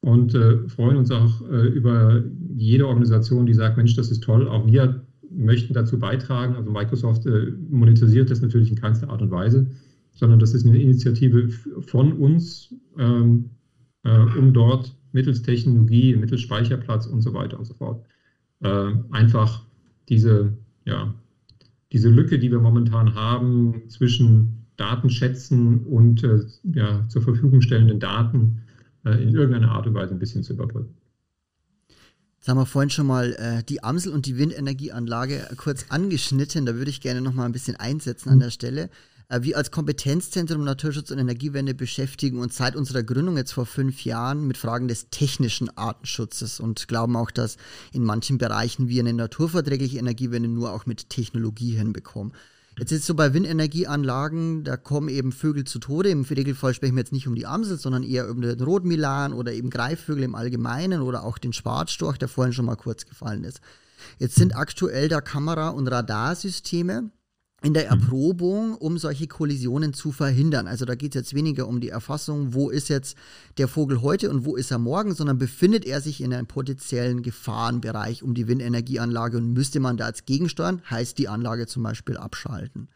[0.00, 2.22] und äh, freuen uns auch äh, über
[2.56, 4.48] jede Organisation, die sagt, Mensch, das ist toll.
[4.48, 6.54] Auch wir möchten dazu beitragen.
[6.54, 9.66] Also Microsoft äh, monetarisiert das natürlich in keinster Art und Weise
[10.16, 11.50] sondern das ist eine Initiative
[11.82, 13.50] von uns, ähm,
[14.02, 18.04] äh, um dort mittels Technologie, mittels Speicherplatz und so weiter und so fort
[18.60, 19.64] äh, einfach
[20.08, 21.14] diese, ja,
[21.92, 28.62] diese Lücke, die wir momentan haben zwischen Datenschätzen und äh, ja, zur Verfügung stellenden Daten
[29.04, 30.94] äh, in irgendeiner Art und Weise ein bisschen zu überbrücken.
[32.38, 36.66] Jetzt haben wir vorhin schon mal äh, die Amsel und die Windenergieanlage kurz angeschnitten.
[36.66, 38.88] Da würde ich gerne noch mal ein bisschen einsetzen an der Stelle.
[39.28, 44.04] Äh, wir als Kompetenzzentrum Naturschutz und Energiewende beschäftigen uns seit unserer Gründung jetzt vor fünf
[44.04, 47.56] Jahren mit Fragen des technischen Artenschutzes und glauben auch, dass
[47.92, 52.32] in manchen Bereichen wir eine naturverträgliche Energiewende nur auch mit Technologie hinbekommen.
[52.78, 56.10] Jetzt ist es so bei Windenergieanlagen, da kommen eben Vögel zu Tode.
[56.10, 59.54] Im Regelfall sprechen wir jetzt nicht um die Amsel, sondern eher um den Rotmilan oder
[59.54, 63.60] eben Greifvögel im Allgemeinen oder auch den Schwarzstorch, der vorhin schon mal kurz gefallen ist.
[64.18, 67.10] Jetzt sind aktuell da Kamera- und Radarsysteme
[67.66, 68.00] in der mhm.
[68.00, 70.68] Erprobung, um solche Kollisionen zu verhindern.
[70.68, 73.16] Also da geht es jetzt weniger um die Erfassung, wo ist jetzt
[73.58, 77.22] der Vogel heute und wo ist er morgen, sondern befindet er sich in einem potenziellen
[77.22, 82.16] Gefahrenbereich um die Windenergieanlage und müsste man da jetzt gegensteuern, heißt die Anlage zum Beispiel
[82.16, 82.86] abschalten.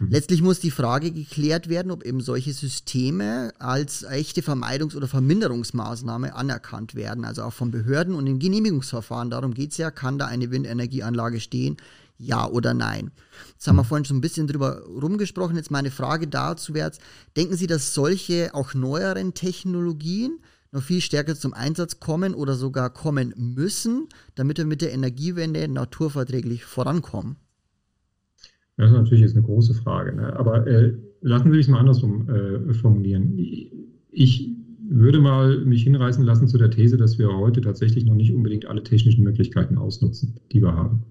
[0.00, 0.10] Mhm.
[0.10, 6.34] Letztlich muss die Frage geklärt werden, ob eben solche Systeme als echte Vermeidungs- oder Verminderungsmaßnahme
[6.34, 9.30] anerkannt werden, also auch von Behörden und im Genehmigungsverfahren.
[9.30, 11.76] Darum geht es ja, kann da eine Windenergieanlage stehen?
[12.18, 13.12] Ja oder nein?
[13.52, 15.56] Jetzt haben wir vorhin schon ein bisschen drüber rumgesprochen.
[15.56, 17.00] Jetzt meine Frage dazu wäre jetzt,
[17.36, 20.40] denken Sie, dass solche auch neueren Technologien
[20.72, 25.66] noch viel stärker zum Einsatz kommen oder sogar kommen müssen, damit wir mit der Energiewende
[25.68, 27.36] naturverträglich vorankommen?
[28.76, 30.14] Das ist natürlich jetzt eine große Frage.
[30.14, 30.36] Ne?
[30.36, 33.38] Aber äh, lassen Sie mich mal andersrum äh, formulieren.
[34.10, 34.50] Ich
[34.90, 38.66] würde mal mich hinreißen lassen zu der These, dass wir heute tatsächlich noch nicht unbedingt
[38.66, 41.04] alle technischen Möglichkeiten ausnutzen, die wir haben.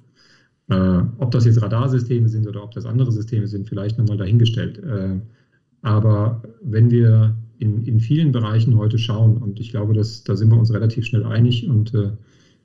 [0.69, 4.80] Äh, ob das jetzt Radarsysteme sind oder ob das andere Systeme sind, vielleicht nochmal dahingestellt.
[4.80, 5.19] Äh,
[5.82, 10.49] aber wenn wir in, in vielen Bereichen heute schauen, und ich glaube, dass, da sind
[10.49, 12.12] wir uns relativ schnell einig und äh,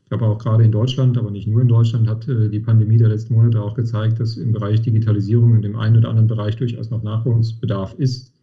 [0.02, 2.98] ich glaube auch gerade in Deutschland, aber nicht nur in Deutschland, hat äh, die Pandemie
[2.98, 6.56] der letzten Monate auch gezeigt, dass im Bereich Digitalisierung in dem einen oder anderen Bereich
[6.56, 8.34] durchaus noch Nachholungsbedarf ist.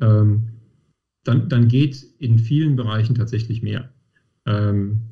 [0.00, 0.48] Ähm,
[1.24, 3.90] dann, dann geht in vielen Bereichen tatsächlich mehr.
[4.46, 5.02] Ähm,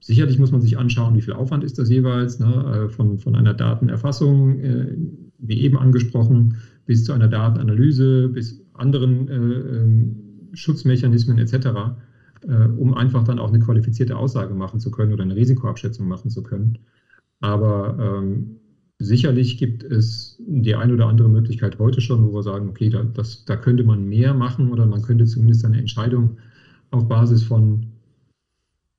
[0.00, 3.36] Sicherlich muss man sich anschauen, wie viel Aufwand ist das jeweils, ne, äh, von, von
[3.36, 4.96] einer Datenerfassung, äh,
[5.38, 10.16] wie eben angesprochen, bis zu einer Datenanalyse, bis anderen äh, ähm,
[10.54, 11.54] Schutzmechanismen etc.,
[12.48, 16.30] äh, um einfach dann auch eine qualifizierte Aussage machen zu können oder eine Risikoabschätzung machen
[16.30, 16.78] zu können.
[17.40, 18.56] Aber ähm,
[18.98, 23.02] sicherlich gibt es die eine oder andere Möglichkeit heute schon, wo wir sagen, okay, da,
[23.02, 26.38] das, da könnte man mehr machen oder man könnte zumindest eine Entscheidung
[26.90, 27.89] auf Basis von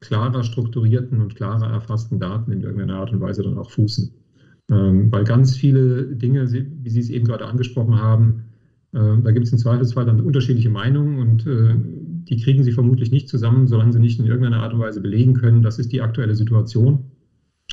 [0.02, 4.12] klarer strukturierten und klarer erfassten Daten in irgendeiner Art und Weise dann auch fußen.
[4.70, 8.44] Ähm, weil ganz viele Dinge, wie Sie es eben gerade angesprochen haben,
[8.94, 11.76] äh, da gibt es im Zweifelsfall dann unterschiedliche Meinungen und äh,
[12.30, 15.34] die kriegen Sie vermutlich nicht zusammen, solange Sie nicht in irgendeiner Art und Weise belegen
[15.34, 17.06] können, das ist die aktuelle Situation.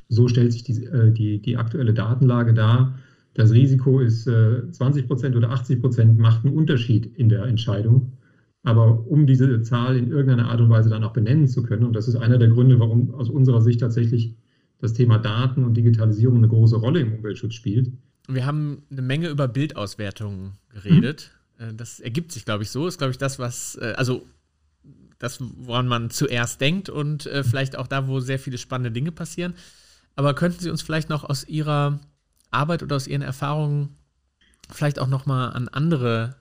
[0.08, 2.98] So stellt sich die, äh, die, die aktuelle Datenlage dar.
[3.34, 8.12] Das Risiko ist 20 äh, Prozent oder 80 Prozent, macht einen Unterschied in der Entscheidung.
[8.62, 11.94] Aber um diese Zahl in irgendeiner Art und Weise dann auch benennen zu können, und
[11.94, 14.34] das ist einer der Gründe, warum aus unserer Sicht tatsächlich
[14.80, 17.92] das Thema Daten und Digitalisierung eine große Rolle im Umweltschutz spielt.
[18.28, 21.30] Wir haben eine Menge über Bildauswertungen geredet.
[21.58, 21.76] Mhm.
[21.76, 22.86] Das ergibt sich, glaube ich, so.
[22.86, 24.26] Ist, glaube ich, das, was, äh, also
[25.18, 29.12] das, woran man zuerst denkt und äh, vielleicht auch da, wo sehr viele spannende Dinge
[29.12, 29.54] passieren.
[30.14, 32.00] Aber könnten Sie uns vielleicht noch aus Ihrer
[32.50, 33.96] Arbeit oder aus Ihren Erfahrungen
[34.70, 36.36] vielleicht auch noch mal an andere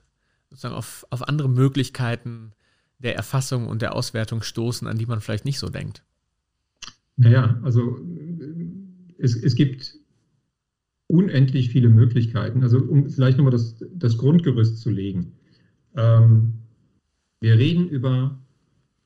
[0.50, 2.52] sozusagen auf, auf andere Möglichkeiten
[2.98, 6.02] der Erfassung und der Auswertung stoßen, an die man vielleicht nicht so denkt?
[7.16, 7.98] Naja, also
[9.18, 9.98] es, es gibt
[11.08, 12.62] unendlich viele Möglichkeiten.
[12.62, 15.32] Also um vielleicht nochmal das, das Grundgerüst zu legen.
[15.96, 16.54] Ähm,
[17.40, 18.38] wir reden über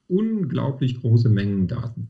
[0.09, 2.09] unglaublich große Mengen Daten.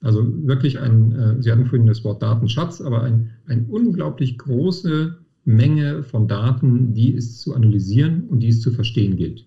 [0.00, 5.18] Also wirklich ein, äh, Sie hatten vorhin das Wort Datenschatz, aber ein, ein unglaublich große
[5.46, 9.46] Menge von Daten, die es zu analysieren und die es zu verstehen gilt.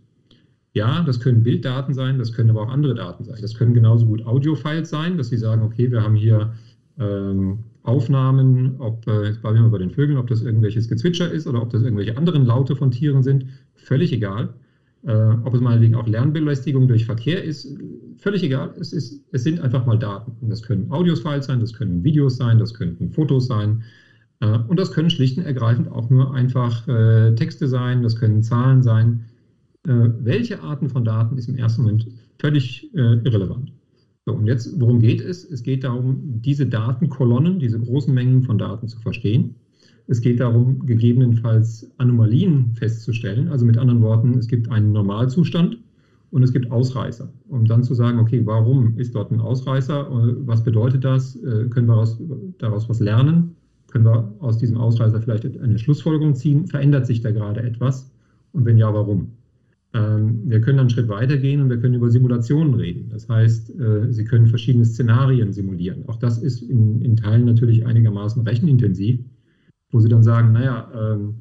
[0.73, 3.37] Ja, das können Bilddaten sein, das können aber auch andere Daten sein.
[3.41, 6.53] Das können genauso gut Audio-Files sein, dass Sie sagen, okay, wir haben hier
[6.99, 11.29] ähm, Aufnahmen, ob, äh, jetzt bleiben wir mal bei den Vögeln, ob das irgendwelches Gezwitscher
[11.29, 14.53] ist oder ob das irgendwelche anderen Laute von Tieren sind, völlig egal.
[15.03, 17.75] Äh, ob es meinetwegen auch Lernbelästigung durch Verkehr ist,
[18.17, 18.73] völlig egal.
[18.79, 20.33] Es, ist, es sind einfach mal Daten.
[20.41, 23.83] Und das können Audios-Files sein, das können Videos sein, das könnten Fotos sein.
[24.39, 28.43] Äh, und das können schlicht und ergreifend auch nur einfach äh, Texte sein, das können
[28.43, 29.25] Zahlen sein.
[29.87, 32.07] Äh, welche Arten von Daten ist im ersten Moment
[32.39, 33.71] völlig äh, irrelevant.
[34.25, 35.43] So, und jetzt, worum geht es?
[35.49, 39.55] Es geht darum, diese Datenkolonnen, diese großen Mengen von Daten zu verstehen.
[40.07, 43.47] Es geht darum, gegebenenfalls Anomalien festzustellen.
[43.47, 45.77] Also mit anderen Worten, es gibt einen Normalzustand
[46.31, 47.31] und es gibt Ausreißer.
[47.47, 50.07] Um dann zu sagen, okay, warum ist dort ein Ausreißer?
[50.45, 51.35] Was bedeutet das?
[51.37, 52.17] Äh, können wir daraus,
[52.57, 53.55] daraus was lernen?
[53.91, 56.67] Können wir aus diesem Ausreißer vielleicht eine Schlussfolgerung ziehen?
[56.67, 58.11] Verändert sich da gerade etwas?
[58.51, 59.31] Und wenn ja, warum?
[59.93, 63.09] Ähm, wir können einen Schritt weitergehen und wir können über Simulationen reden.
[63.09, 66.07] Das heißt, äh, Sie können verschiedene Szenarien simulieren.
[66.07, 69.19] Auch das ist in, in Teilen natürlich einigermaßen rechenintensiv,
[69.91, 71.35] wo Sie dann sagen, naja, ähm,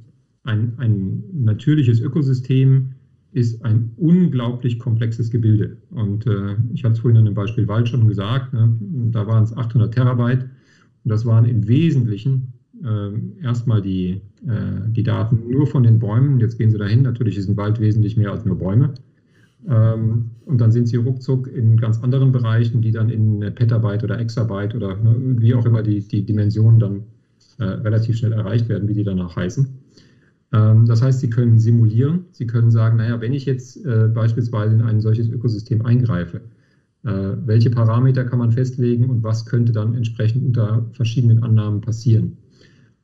[0.45, 2.93] ein, ein natürliches Ökosystem
[3.33, 5.77] ist ein unglaublich komplexes Gebilde.
[5.91, 8.75] Und äh, ich habe es vorhin an dem Beispiel Wald schon gesagt, ne,
[9.13, 10.47] da waren es 800 Terabyte
[11.09, 12.53] und das waren im Wesentlichen
[12.85, 16.39] äh, erstmal die, äh, die Daten nur von den Bäumen.
[16.39, 17.01] Jetzt gehen sie dahin.
[17.01, 18.93] Natürlich ist ein Wald wesentlich mehr als nur Bäume.
[19.67, 24.19] Ähm, und dann sind sie ruckzuck in ganz anderen Bereichen, die dann in Petabyte oder
[24.21, 27.05] Exabyte oder ne, wie auch immer die, die Dimensionen dann
[27.59, 29.67] äh, relativ schnell erreicht werden, wie die danach heißen.
[30.53, 32.27] Ähm, das heißt, Sie können simulieren.
[32.33, 36.43] Sie können sagen, naja, wenn ich jetzt äh, beispielsweise in ein solches Ökosystem eingreife,
[37.03, 42.39] welche Parameter kann man festlegen und was könnte dann entsprechend unter verschiedenen Annahmen passieren.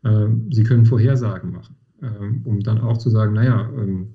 [0.04, 4.08] Ähm, Sie können Vorhersagen machen, ähm, um dann auch zu sagen, naja, ähm,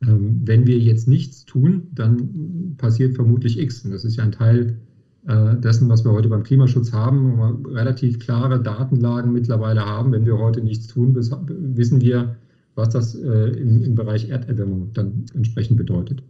[0.00, 3.84] wenn wir jetzt nichts tun, dann passiert vermutlich X.
[3.84, 4.78] Und das ist ja ein Teil
[5.26, 10.12] äh, dessen, was wir heute beim Klimaschutz haben, wo wir relativ klare Datenlagen mittlerweile haben.
[10.12, 12.36] Wenn wir heute nichts tun, wissen wir,
[12.76, 16.22] was das äh, im Bereich Erderwärmung dann entsprechend bedeutet.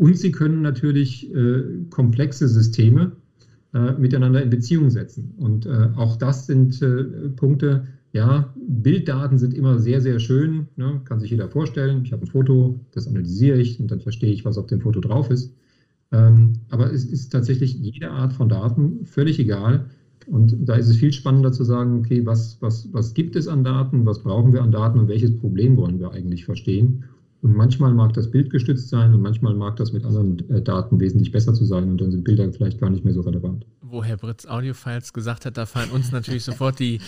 [0.00, 3.12] Und sie können natürlich äh, komplexe Systeme
[3.74, 5.34] äh, miteinander in Beziehung setzen.
[5.36, 7.04] Und äh, auch das sind äh,
[7.36, 11.02] Punkte, ja, Bilddaten sind immer sehr, sehr schön, ne?
[11.04, 12.02] kann sich jeder vorstellen.
[12.02, 15.00] Ich habe ein Foto, das analysiere ich und dann verstehe ich, was auf dem Foto
[15.00, 15.54] drauf ist.
[16.12, 19.90] Ähm, aber es ist tatsächlich jede Art von Daten völlig egal.
[20.28, 23.64] Und da ist es viel spannender zu sagen, okay, was, was, was gibt es an
[23.64, 27.04] Daten, was brauchen wir an Daten und welches Problem wollen wir eigentlich verstehen?
[27.42, 31.32] Und manchmal mag das bildgestützt sein und manchmal mag das mit anderen äh, Daten wesentlich
[31.32, 33.64] besser zu sein und dann sind Bilder vielleicht gar nicht mehr so relevant.
[33.80, 37.00] Wo Herr Britz Audiofiles gesagt hat, da fallen uns natürlich sofort die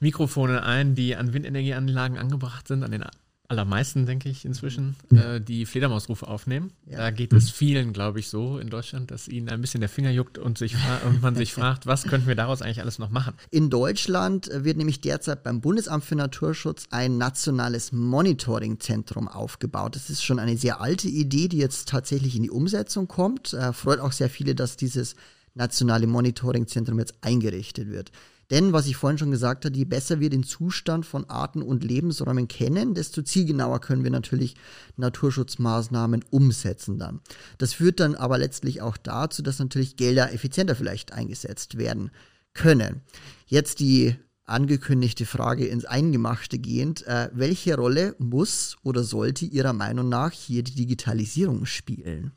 [0.00, 3.02] Mikrofone ein, die an Windenergieanlagen angebracht sind, an den
[3.48, 6.70] allermeisten, denke ich, inzwischen, äh, die Fledermausrufe aufnehmen.
[6.86, 6.98] Ja.
[6.98, 10.10] Da geht es vielen, glaube ich, so in Deutschland, dass ihnen ein bisschen der Finger
[10.10, 13.34] juckt und, sich und man sich fragt, was könnten wir daraus eigentlich alles noch machen?
[13.50, 19.96] In Deutschland wird nämlich derzeit beim Bundesamt für Naturschutz ein nationales Monitoringzentrum aufgebaut.
[19.96, 23.54] Das ist schon eine sehr alte Idee, die jetzt tatsächlich in die Umsetzung kommt.
[23.54, 25.16] Äh, freut auch sehr viele, dass dieses
[25.54, 28.12] nationale Monitoringzentrum jetzt eingerichtet wird.
[28.50, 31.84] Denn, was ich vorhin schon gesagt habe, je besser wir den Zustand von Arten und
[31.84, 34.54] Lebensräumen kennen, desto zielgenauer können wir natürlich
[34.96, 37.20] Naturschutzmaßnahmen umsetzen dann.
[37.58, 42.10] Das führt dann aber letztlich auch dazu, dass natürlich Gelder effizienter vielleicht eingesetzt werden
[42.54, 43.02] können.
[43.46, 44.16] Jetzt die
[44.48, 47.06] angekündigte Frage ins Eingemachte gehend.
[47.06, 52.32] Äh, welche Rolle muss oder sollte Ihrer Meinung nach hier die Digitalisierung spielen?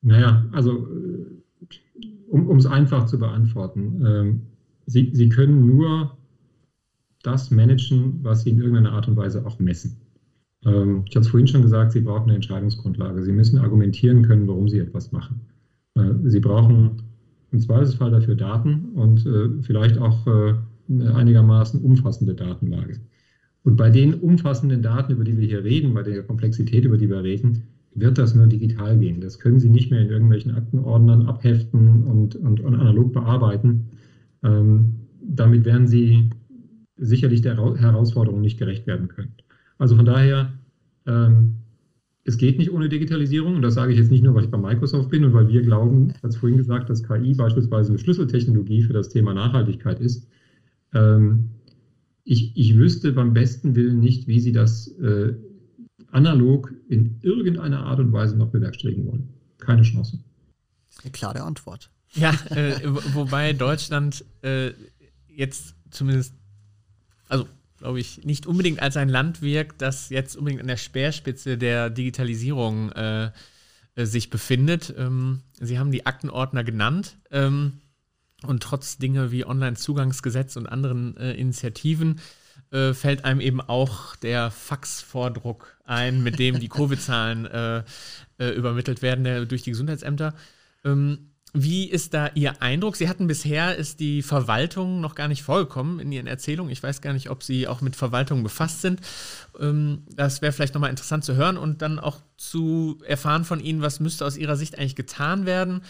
[0.00, 1.43] Naja, also äh,
[2.42, 4.40] um es einfach zu beantworten, ähm,
[4.86, 6.16] Sie, Sie können nur
[7.22, 9.96] das managen, was Sie in irgendeiner Art und Weise auch messen.
[10.64, 13.22] Ähm, ich habe es vorhin schon gesagt, Sie brauchen eine Entscheidungsgrundlage.
[13.22, 15.40] Sie müssen argumentieren können, warum Sie etwas machen.
[15.94, 17.02] Äh, Sie brauchen
[17.52, 20.54] im Zweifelsfall dafür Daten und äh, vielleicht auch äh,
[20.88, 23.00] eine einigermaßen umfassende Datenlage.
[23.62, 27.08] Und bei den umfassenden Daten, über die wir hier reden, bei der Komplexität, über die
[27.08, 27.62] wir reden,
[27.94, 29.20] wird das nur digital gehen.
[29.20, 33.90] Das können Sie nicht mehr in irgendwelchen Aktenordnern abheften und, und, und analog bearbeiten.
[34.42, 36.30] Ähm, damit werden Sie
[36.96, 39.34] sicherlich der Herausforderung nicht gerecht werden können.
[39.78, 40.52] Also von daher,
[41.06, 41.54] ähm,
[42.24, 44.58] es geht nicht ohne Digitalisierung und das sage ich jetzt nicht nur, weil ich bei
[44.58, 48.92] Microsoft bin und weil wir glauben, als vorhin gesagt, dass KI beispielsweise eine Schlüsseltechnologie für
[48.92, 50.28] das Thema Nachhaltigkeit ist.
[50.94, 51.50] Ähm,
[52.24, 55.34] ich, ich wüsste beim besten Willen nicht, wie Sie das äh,
[56.14, 59.34] analog in irgendeiner Art und Weise noch bewerkstelligen wollen.
[59.58, 60.18] Keine Chance.
[61.02, 61.90] Eine klare Antwort.
[62.14, 62.80] Ja, äh,
[63.14, 64.70] wobei Deutschland äh,
[65.28, 66.34] jetzt zumindest,
[67.28, 67.46] also
[67.78, 71.90] glaube ich, nicht unbedingt als ein Land wirkt, das jetzt unbedingt an der Speerspitze der
[71.90, 73.30] Digitalisierung äh,
[73.96, 74.94] äh sich befindet.
[74.96, 77.16] Ähm, Sie haben die Aktenordner genannt.
[77.32, 77.80] Ähm,
[78.46, 82.20] und trotz Dinge wie Online-Zugangsgesetz und anderen äh, Initiativen
[82.74, 87.84] äh, fällt einem eben auch der Faxvordruck ein, mit dem die Covid-Zahlen äh,
[88.38, 90.34] äh, übermittelt werden der, durch die Gesundheitsämter.
[90.84, 92.96] Ähm, wie ist da Ihr Eindruck?
[92.96, 96.72] Sie hatten bisher ist die Verwaltung noch gar nicht vorgekommen in Ihren Erzählungen.
[96.72, 99.00] Ich weiß gar nicht, ob Sie auch mit Verwaltung befasst sind.
[99.60, 103.82] Ähm, das wäre vielleicht nochmal interessant zu hören und dann auch zu erfahren von Ihnen,
[103.82, 105.82] was müsste aus Ihrer Sicht eigentlich getan werden?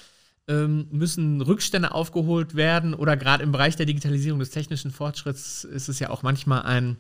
[0.47, 5.89] Ähm, müssen Rückstände aufgeholt werden oder gerade im Bereich der Digitalisierung des technischen Fortschritts ist
[5.89, 6.99] es ja auch manchmal ein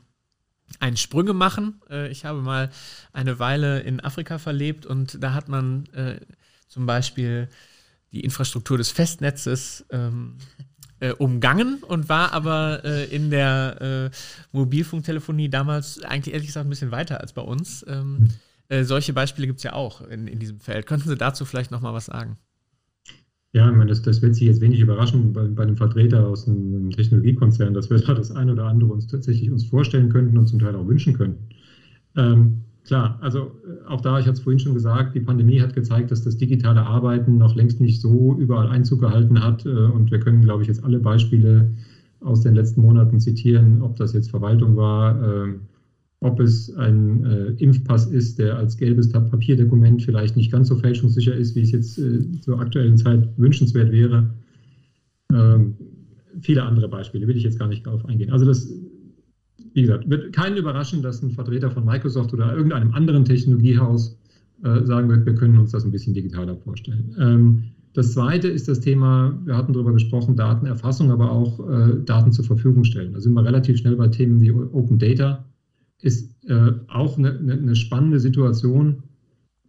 [0.80, 1.80] ein Sprünge machen.
[1.90, 2.70] Äh, ich habe mal
[3.12, 6.20] eine Weile in Afrika verlebt und da hat man äh,
[6.68, 7.48] zum Beispiel
[8.12, 10.38] die Infrastruktur des Festnetzes ähm,
[11.00, 14.16] äh, umgangen und war aber äh, in der äh,
[14.52, 17.84] Mobilfunktelefonie damals eigentlich ehrlich gesagt ein bisschen weiter als bei uns.
[17.88, 18.28] Ähm,
[18.68, 20.86] äh, solche Beispiele gibt es ja auch in, in diesem Feld.
[20.86, 22.38] Könnten Sie dazu vielleicht nochmal was sagen?
[23.54, 26.46] Ja, ich meine, das, das wird Sie jetzt wenig überraschen bei, bei einem Vertreter aus
[26.46, 30.46] einem Technologiekonzern, dass wir da das eine oder andere uns tatsächlich uns vorstellen könnten und
[30.46, 31.38] zum Teil auch wünschen könnten.
[32.16, 35.74] Ähm, Klar, also äh, auch da, ich hatte es vorhin schon gesagt, die Pandemie hat
[35.74, 39.64] gezeigt, dass das digitale Arbeiten noch längst nicht so überall Einzug gehalten hat.
[39.64, 41.70] Äh, und wir können, glaube ich, jetzt alle Beispiele
[42.20, 45.60] aus den letzten Monaten zitieren, ob das jetzt Verwaltung war, ähm,
[46.24, 51.34] ob es ein äh, Impfpass ist, der als gelbes Papierdokument vielleicht nicht ganz so fälschungssicher
[51.34, 52.00] ist, wie es jetzt
[52.42, 54.30] zur aktuellen Zeit wünschenswert wäre.
[55.32, 55.74] Ähm,
[56.40, 58.30] viele andere Beispiele, will ich jetzt gar nicht darauf eingehen.
[58.30, 58.68] Also das
[59.74, 64.16] wie gesagt, wird keinen überraschen, dass ein Vertreter von Microsoft oder irgendeinem anderen Technologiehaus
[64.62, 67.14] äh, sagen wird, wir können uns das ein bisschen digitaler vorstellen.
[67.18, 72.32] Ähm, das zweite ist das Thema, wir hatten darüber gesprochen, Datenerfassung, aber auch äh, Daten
[72.32, 73.12] zur Verfügung stellen.
[73.12, 75.44] Da sind wir relativ schnell bei Themen wie Open Data.
[76.04, 79.04] Ist äh, auch eine, eine, spannende Situation.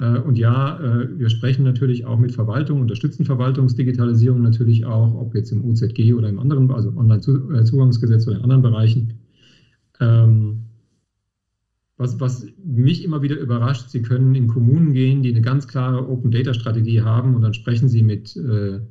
[0.02, 5.34] Äh, und ja, äh, wir sprechen natürlich auch mit Verwaltung, unterstützen Verwaltungsdigitalisierung natürlich auch, ob
[5.34, 9.14] jetzt im UZG oder im anderen, also Online-Zugangsgesetz oder in anderen Bereichen.
[10.02, 10.66] Ähm,
[11.96, 16.10] was, was, mich immer wieder überrascht, Sie können in Kommunen gehen, die eine ganz klare
[16.10, 18.82] Open Data Strategie haben und dann sprechen Sie mit, äh, äh,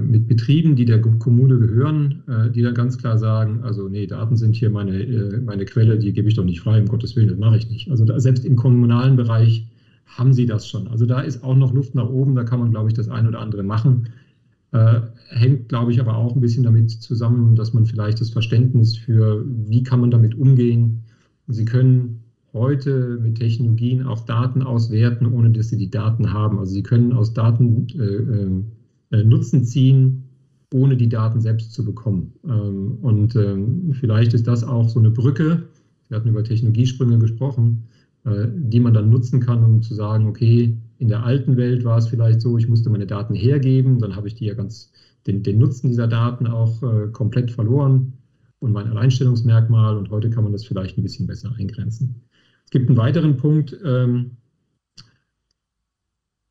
[0.00, 4.36] mit Betrieben, die der Kommune gehören, äh, die dann ganz klar sagen, also nee, Daten
[4.36, 7.28] sind hier meine, äh, meine Quelle, die gebe ich doch nicht frei, um Gottes Willen,
[7.28, 7.90] das mache ich nicht.
[7.90, 9.66] Also da, selbst im kommunalen Bereich
[10.06, 10.86] haben Sie das schon.
[10.88, 13.26] Also da ist auch noch Luft nach oben, da kann man, glaube ich, das ein
[13.26, 14.08] oder andere machen.
[14.72, 15.00] Äh,
[15.30, 19.44] hängt, glaube ich, aber auch ein bisschen damit zusammen, dass man vielleicht das Verständnis für,
[19.46, 21.02] wie kann man damit umgehen.
[21.48, 22.20] Sie können
[22.52, 26.58] heute mit Technologien auch Daten auswerten, ohne dass Sie die Daten haben.
[26.58, 28.62] Also Sie können aus Daten äh, äh,
[29.22, 30.24] Nutzen ziehen,
[30.72, 32.32] ohne die Daten selbst zu bekommen.
[32.44, 35.68] Ähm, und ähm, vielleicht ist das auch so eine Brücke.
[36.08, 37.84] Wir hatten über Technologiesprünge gesprochen,
[38.24, 41.98] äh, die man dann nutzen kann, um zu sagen, okay, in der alten Welt war
[41.98, 44.90] es vielleicht so, ich musste meine Daten hergeben, dann habe ich die ja ganz,
[45.26, 48.14] den, den Nutzen dieser Daten auch äh, komplett verloren
[48.58, 52.22] und mein Alleinstellungsmerkmal und heute kann man das vielleicht ein bisschen besser eingrenzen.
[52.64, 54.38] Es gibt einen weiteren Punkt, ähm,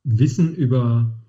[0.03, 1.22] Wissen über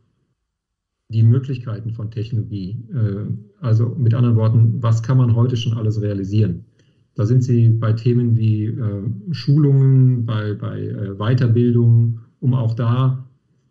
[1.09, 2.77] die Möglichkeiten von Technologie.
[2.93, 3.27] Äh,
[3.61, 6.65] also mit anderen Worten, was kann man heute schon alles realisieren?
[7.15, 13.27] Da sind Sie bei Themen wie äh, Schulungen, bei, bei äh, Weiterbildung um auch da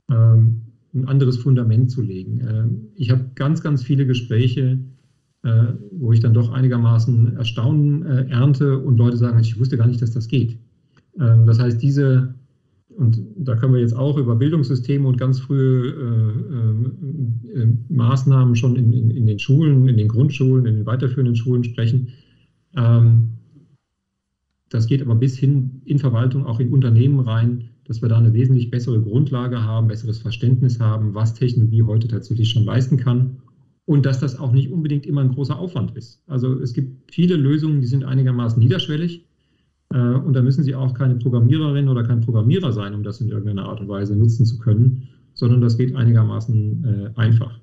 [0.09, 0.61] ähm,
[0.95, 2.39] ein anderes Fundament zu legen.
[2.39, 4.79] Ähm, ich habe ganz, ganz viele Gespräche,
[5.91, 10.11] wo ich dann doch einigermaßen Erstaunen ernte und Leute sagen, ich wusste gar nicht, dass
[10.11, 10.57] das geht.
[11.19, 12.33] Ähm, das heißt, diese,
[12.97, 18.55] und da können wir jetzt auch über Bildungssysteme und ganz frühe äh, äh, äh Maßnahmen
[18.55, 22.09] schon in, in, in, den Schulen, in den Grundschulen, in den weiterführenden Schulen sprechen.
[22.75, 23.29] Ähm,
[24.69, 28.33] das geht aber bis hin in Verwaltung, auch in Unternehmen rein dass wir da eine
[28.33, 33.37] wesentlich bessere Grundlage haben, besseres Verständnis haben, was Technologie heute tatsächlich schon leisten kann
[33.85, 36.21] und dass das auch nicht unbedingt immer ein großer Aufwand ist.
[36.27, 39.25] Also es gibt viele Lösungen, die sind einigermaßen niederschwellig
[39.97, 43.65] und da müssen Sie auch keine Programmiererin oder kein Programmierer sein, um das in irgendeiner
[43.65, 47.59] Art und Weise nutzen zu können, sondern das geht einigermaßen äh, einfach.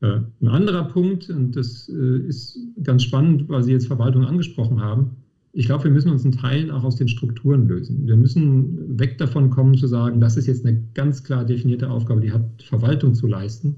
[0.00, 4.80] Äh, ein anderer Punkt, und das äh, ist ganz spannend, weil Sie jetzt Verwaltung angesprochen
[4.80, 5.12] haben,
[5.56, 8.08] ich glaube, wir müssen uns in Teilen auch aus den Strukturen lösen.
[8.08, 12.20] Wir müssen weg davon kommen zu sagen, das ist jetzt eine ganz klar definierte Aufgabe,
[12.20, 13.76] die hat Verwaltung zu leisten.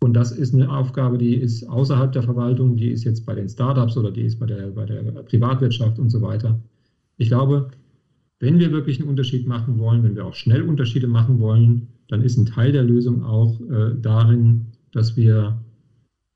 [0.00, 3.48] Und das ist eine Aufgabe, die ist außerhalb der Verwaltung, die ist jetzt bei den
[3.48, 6.58] Startups oder die ist bei der, bei der Privatwirtschaft und so weiter.
[7.18, 7.70] Ich glaube,
[8.40, 12.22] wenn wir wirklich einen Unterschied machen wollen, wenn wir auch schnell Unterschiede machen wollen, dann
[12.22, 15.60] ist ein Teil der Lösung auch äh, darin, dass wir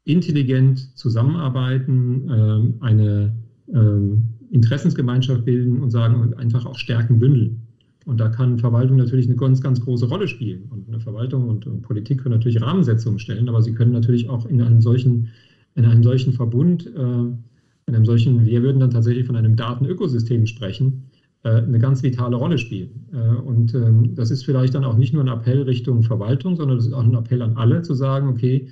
[0.05, 3.37] intelligent zusammenarbeiten, äh, eine
[3.73, 7.63] ähm, Interessensgemeinschaft bilden und sagen und einfach auch Stärken bündeln.
[8.05, 10.65] Und da kann Verwaltung natürlich eine ganz, ganz große Rolle spielen.
[10.71, 14.45] Und eine Verwaltung und, und Politik können natürlich Rahmensetzungen stellen, aber sie können natürlich auch
[14.47, 15.29] in einem solchen,
[15.77, 17.52] in einem solchen Verbund äh,
[17.93, 21.11] in einem solchen, wir würden dann tatsächlich von einem Datenökosystem sprechen,
[21.45, 23.07] äh, eine ganz vitale Rolle spielen.
[23.13, 26.79] Äh, und ähm, das ist vielleicht dann auch nicht nur ein Appell Richtung Verwaltung, sondern
[26.79, 28.69] das ist auch ein Appell an alle zu sagen, okay,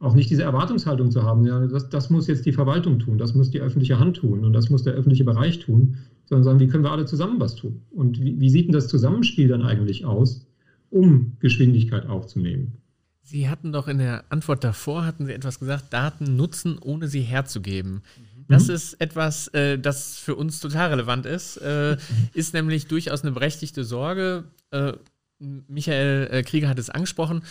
[0.00, 3.34] auch nicht diese Erwartungshaltung zu haben, ja, das, das muss jetzt die Verwaltung tun, das
[3.34, 5.96] muss die öffentliche Hand tun und das muss der öffentliche Bereich tun,
[6.26, 7.80] sondern sagen, wie können wir alle zusammen was tun?
[7.90, 10.46] Und wie, wie sieht denn das Zusammenspiel dann eigentlich aus,
[10.90, 12.74] um Geschwindigkeit aufzunehmen?
[13.22, 17.20] Sie hatten doch in der Antwort davor, hatten Sie etwas gesagt, Daten nutzen, ohne sie
[17.20, 18.00] herzugeben.
[18.48, 18.74] Das mhm.
[18.74, 21.96] ist etwas, äh, das für uns total relevant ist, äh,
[22.32, 24.44] ist nämlich durchaus eine berechtigte Sorge.
[24.70, 24.94] Äh,
[25.38, 27.42] Michael äh, Krieger hat es angesprochen.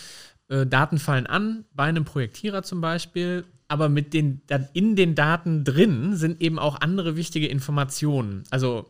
[0.50, 4.42] Äh, Daten fallen an, bei einem Projektierer zum Beispiel, aber mit den,
[4.74, 8.44] in den Daten drin sind eben auch andere wichtige Informationen.
[8.50, 8.90] Also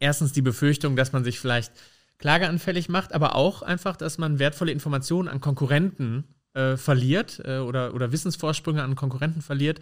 [0.00, 1.72] erstens die Befürchtung, dass man sich vielleicht
[2.18, 6.24] klageanfällig macht, aber auch einfach, dass man wertvolle Informationen an Konkurrenten
[6.54, 9.80] äh, verliert oder, oder Wissensvorsprünge an Konkurrenten verliert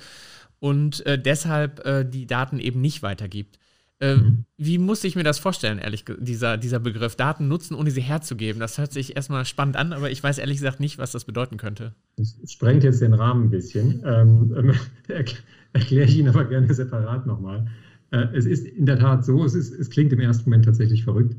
[0.58, 3.58] und äh, deshalb äh, die Daten eben nicht weitergibt.
[3.98, 4.44] Äh, mhm.
[4.58, 8.60] Wie muss ich mir das vorstellen, ehrlich dieser, dieser Begriff Daten nutzen, ohne sie herzugeben?
[8.60, 11.56] Das hört sich erstmal spannend an, aber ich weiß ehrlich gesagt nicht, was das bedeuten
[11.56, 11.94] könnte.
[12.16, 14.02] Das sprengt jetzt den Rahmen ein bisschen.
[14.04, 14.74] Ähm, ähm
[15.72, 17.66] erkläre ich Ihnen aber gerne separat nochmal.
[18.10, 21.04] Äh, es ist in der Tat so, es, ist, es klingt im ersten Moment tatsächlich
[21.04, 21.34] verrückt.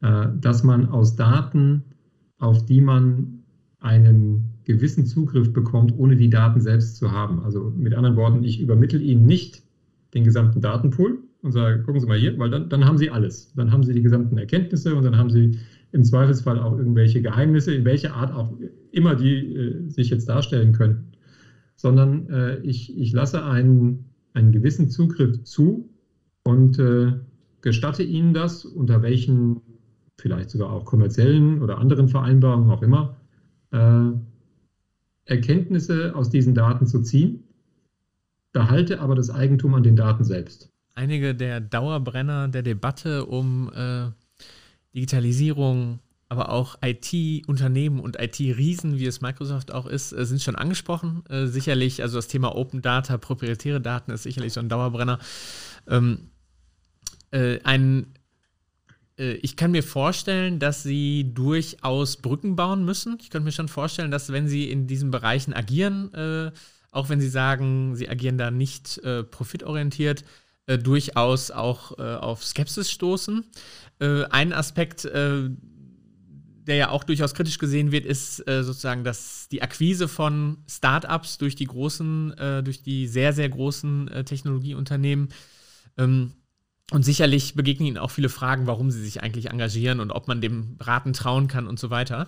[0.00, 1.84] Äh, dass man aus Daten,
[2.38, 3.42] auf die man
[3.80, 7.42] einen gewissen Zugriff bekommt, ohne die Daten selbst zu haben.
[7.42, 9.62] Also mit anderen Worten, ich übermittle Ihnen nicht
[10.12, 13.50] den gesamten Datenpool und sage, gucken Sie mal hier, weil dann, dann haben Sie alles.
[13.56, 15.58] Dann haben Sie die gesamten Erkenntnisse und dann haben Sie
[15.92, 18.52] im Zweifelsfall auch irgendwelche Geheimnisse, in welcher Art auch
[18.92, 21.12] immer die äh, sich jetzt darstellen können.
[21.76, 24.04] Sondern äh, ich, ich lasse einen,
[24.34, 25.88] einen gewissen Zugriff zu
[26.44, 27.12] und äh,
[27.62, 29.62] gestatte Ihnen das, unter welchen
[30.18, 33.16] vielleicht sogar auch kommerziellen oder anderen Vereinbarungen auch immer,
[33.70, 34.10] äh,
[35.28, 37.44] Erkenntnisse aus diesen Daten zu ziehen,
[38.52, 40.70] behalte aber das Eigentum an den Daten selbst.
[40.94, 44.06] Einige der Dauerbrenner der Debatte um äh,
[44.94, 51.22] Digitalisierung, aber auch IT-Unternehmen und IT-Riesen, wie es Microsoft auch ist, äh, sind schon angesprochen.
[51.28, 55.18] Äh, sicherlich, also das Thema Open Data, proprietäre Daten ist sicherlich so ein Dauerbrenner.
[55.86, 56.30] Ähm,
[57.30, 58.06] äh, ein
[59.18, 63.18] ich kann mir vorstellen, dass sie durchaus Brücken bauen müssen.
[63.20, 66.52] Ich könnte mir schon vorstellen, dass wenn sie in diesen Bereichen agieren, äh,
[66.90, 70.24] auch wenn sie sagen, sie agieren da nicht äh, profitorientiert,
[70.68, 73.42] äh, durchaus auch äh, auf Skepsis stoßen.
[74.00, 80.06] Äh, ein Aspekt, der ja auch durchaus kritisch gesehen wird, ist sozusagen, dass die Akquise
[80.06, 85.30] von Startups durch die großen, durch die sehr, sehr großen Technologieunternehmen
[85.96, 86.34] ähm,
[86.90, 90.40] und sicherlich begegnen Ihnen auch viele Fragen, warum Sie sich eigentlich engagieren und ob man
[90.40, 92.26] dem Raten trauen kann und so weiter.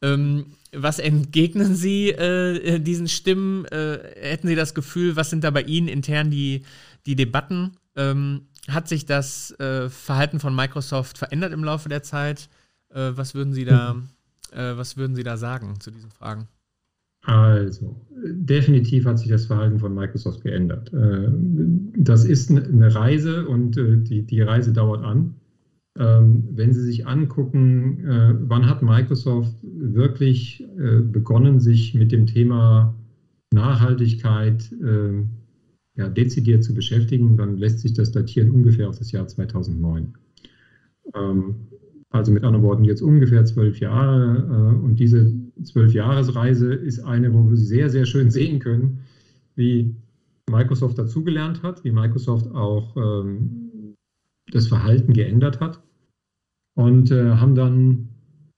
[0.00, 3.64] Ähm, was entgegnen Sie äh, diesen Stimmen?
[3.66, 6.62] Äh, hätten Sie das Gefühl, was sind da bei Ihnen intern die,
[7.04, 7.76] die Debatten?
[7.96, 12.48] Ähm, hat sich das äh, Verhalten von Microsoft verändert im Laufe der Zeit?
[12.90, 14.08] Äh, was, würden Sie da, mhm.
[14.52, 16.48] äh, was würden Sie da sagen zu diesen Fragen?
[17.28, 20.90] Also, definitiv hat sich das Verhalten von Microsoft geändert.
[20.94, 21.28] Äh,
[21.94, 25.34] das ist eine Reise und äh, die, Reise dauert an.
[25.98, 32.94] Ähm, wenn Sie sich angucken, äh, wann hat Microsoft wirklich begonnen, sich mit dem Thema
[33.52, 34.70] Nachhaltigkeit
[35.96, 40.14] ja, dezidiert zu beschäftigen, dann lässt sich das datieren ungefähr auf das Jahr 2009.
[42.10, 44.78] Also mit anderen Worten jetzt ungefähr zwölf Jahre.
[44.82, 49.00] Und diese Zwölfjahresreise ist eine, wo wir sehr, sehr schön sehen können,
[49.56, 49.94] wie
[50.50, 53.94] Microsoft dazugelernt hat, wie Microsoft auch ähm,
[54.50, 55.82] das Verhalten geändert hat.
[56.74, 58.08] Und äh, haben dann,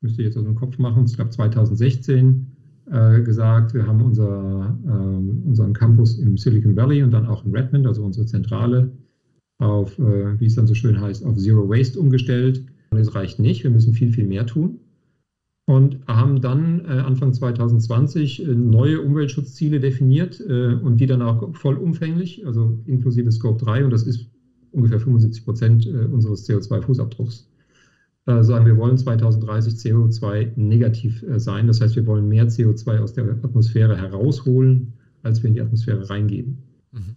[0.01, 2.46] müsste ich jetzt aus dem Kopf machen, ich glaube 2016
[2.90, 7.57] äh, gesagt, wir haben unser, äh, unseren Campus im Silicon Valley und dann auch in
[7.57, 8.92] Redmond, also unsere Zentrale,
[9.59, 13.62] auf, äh, wie es dann so schön heißt, auf Zero Waste umgestellt das reicht nicht,
[13.62, 14.80] wir müssen viel, viel mehr tun.
[15.71, 21.55] Und haben dann äh, Anfang 2020 äh, neue Umweltschutzziele definiert äh, und die dann auch
[21.55, 24.27] vollumfänglich, also inklusive Scope 3, und das ist
[24.73, 27.45] ungefähr 75 Prozent äh, unseres CO2-Fußabdrucks.
[28.27, 31.68] Äh, sagen, wir wollen 2030 CO2 negativ äh, sein.
[31.68, 36.11] Das heißt, wir wollen mehr CO2 aus der Atmosphäre herausholen, als wir in die Atmosphäre
[36.11, 36.59] reingeben.
[36.91, 37.14] Mhm.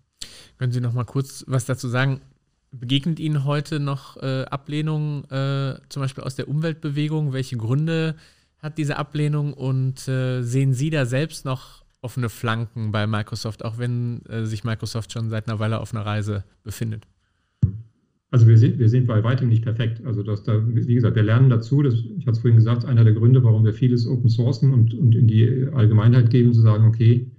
[0.59, 2.21] Können Sie noch mal kurz was dazu sagen?
[2.71, 7.33] Begegnet Ihnen heute noch äh, Ablehnung, äh, zum Beispiel aus der Umweltbewegung?
[7.33, 8.13] Welche Gründe
[8.63, 13.77] hat diese Ablehnung und äh, sehen Sie da selbst noch offene Flanken bei Microsoft, auch
[13.77, 17.05] wenn äh, sich Microsoft schon seit einer Weile auf einer Reise befindet?
[18.31, 20.03] Also wir sind, wir sind bei weitem nicht perfekt.
[20.05, 21.83] Also dass da, wie gesagt, wir lernen dazu.
[21.83, 24.93] Das, ich hatte es vorhin gesagt, einer der Gründe, warum wir vieles Open Sourcen und,
[24.95, 27.29] und in die Allgemeinheit geben, zu sagen, okay,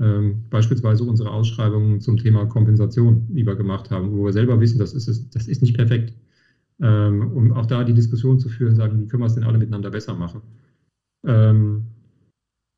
[0.00, 4.76] Ähm, beispielsweise unsere Ausschreibungen zum Thema Kompensation, die wir gemacht haben, wo wir selber wissen,
[4.80, 5.06] das ist,
[5.36, 6.12] das ist nicht perfekt.
[6.80, 9.56] Ähm, um auch da die Diskussion zu führen, sagen, wie können wir es denn alle
[9.56, 10.40] miteinander besser machen.
[11.26, 11.84] Ähm,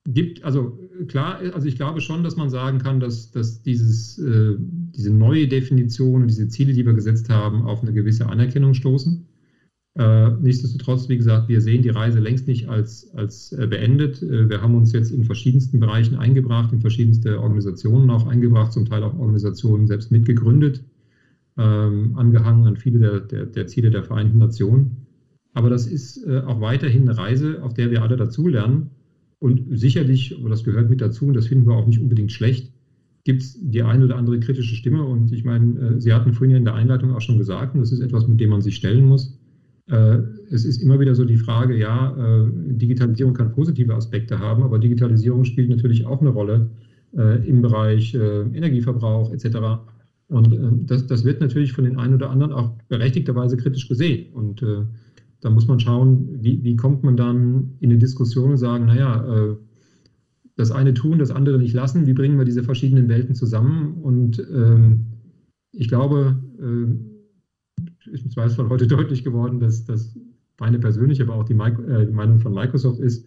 [0.07, 0.79] gibt, also
[1.09, 5.49] klar, also ich glaube schon, dass man sagen kann, dass, dass dieses, äh, diese neue
[5.49, 9.27] Definition und diese Ziele, die wir gesetzt haben, auf eine gewisse Anerkennung stoßen.
[9.99, 14.23] Äh, nichtsdestotrotz, wie gesagt, wir sehen die Reise längst nicht als, als äh, beendet.
[14.23, 18.85] Äh, wir haben uns jetzt in verschiedensten Bereichen eingebracht, in verschiedenste Organisationen auch eingebracht, zum
[18.85, 20.85] Teil auch Organisationen selbst mitgegründet,
[21.57, 25.06] ähm, angehangen an viele der, der, der, Ziele der Vereinten Nationen.
[25.57, 28.91] Aber das ist äh, auch weiterhin eine Reise, auf der wir alle dazulernen.
[29.39, 32.73] Und sicherlich, aber das gehört mit dazu und das finden wir auch nicht unbedingt schlecht,
[33.25, 35.05] gibt es die eine oder andere kritische Stimme.
[35.05, 37.81] Und ich meine, äh, Sie hatten vorhin ja in der Einleitung auch schon gesagt, und
[37.81, 39.39] das ist etwas, mit dem man sich stellen muss
[39.89, 40.19] äh,
[40.51, 44.79] es ist immer wieder so die Frage, ja, äh, Digitalisierung kann positive Aspekte haben, aber
[44.79, 46.71] Digitalisierung spielt natürlich auch eine Rolle
[47.17, 49.59] äh, im Bereich Energieverbrauch etc.
[50.29, 54.33] Und das, das wird natürlich von den einen oder anderen auch berechtigterweise kritisch gesehen.
[54.33, 54.65] Und
[55.41, 59.57] da muss man schauen, wie, wie kommt man dann in eine Diskussion und sagen, naja,
[60.57, 63.95] das eine tun, das andere nicht lassen, wie bringen wir diese verschiedenen Welten zusammen?
[64.03, 65.07] Und ähm,
[65.73, 66.39] ich glaube,
[68.07, 70.19] ist im Zweifelsfall heute deutlich geworden, dass das
[70.59, 73.27] meine persönliche, aber auch die, äh, die, Meinung von Microsoft ist,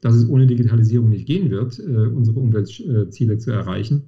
[0.00, 4.02] dass es ohne Digitalisierung nicht gehen wird, äh, unsere Umweltziele zu erreichen.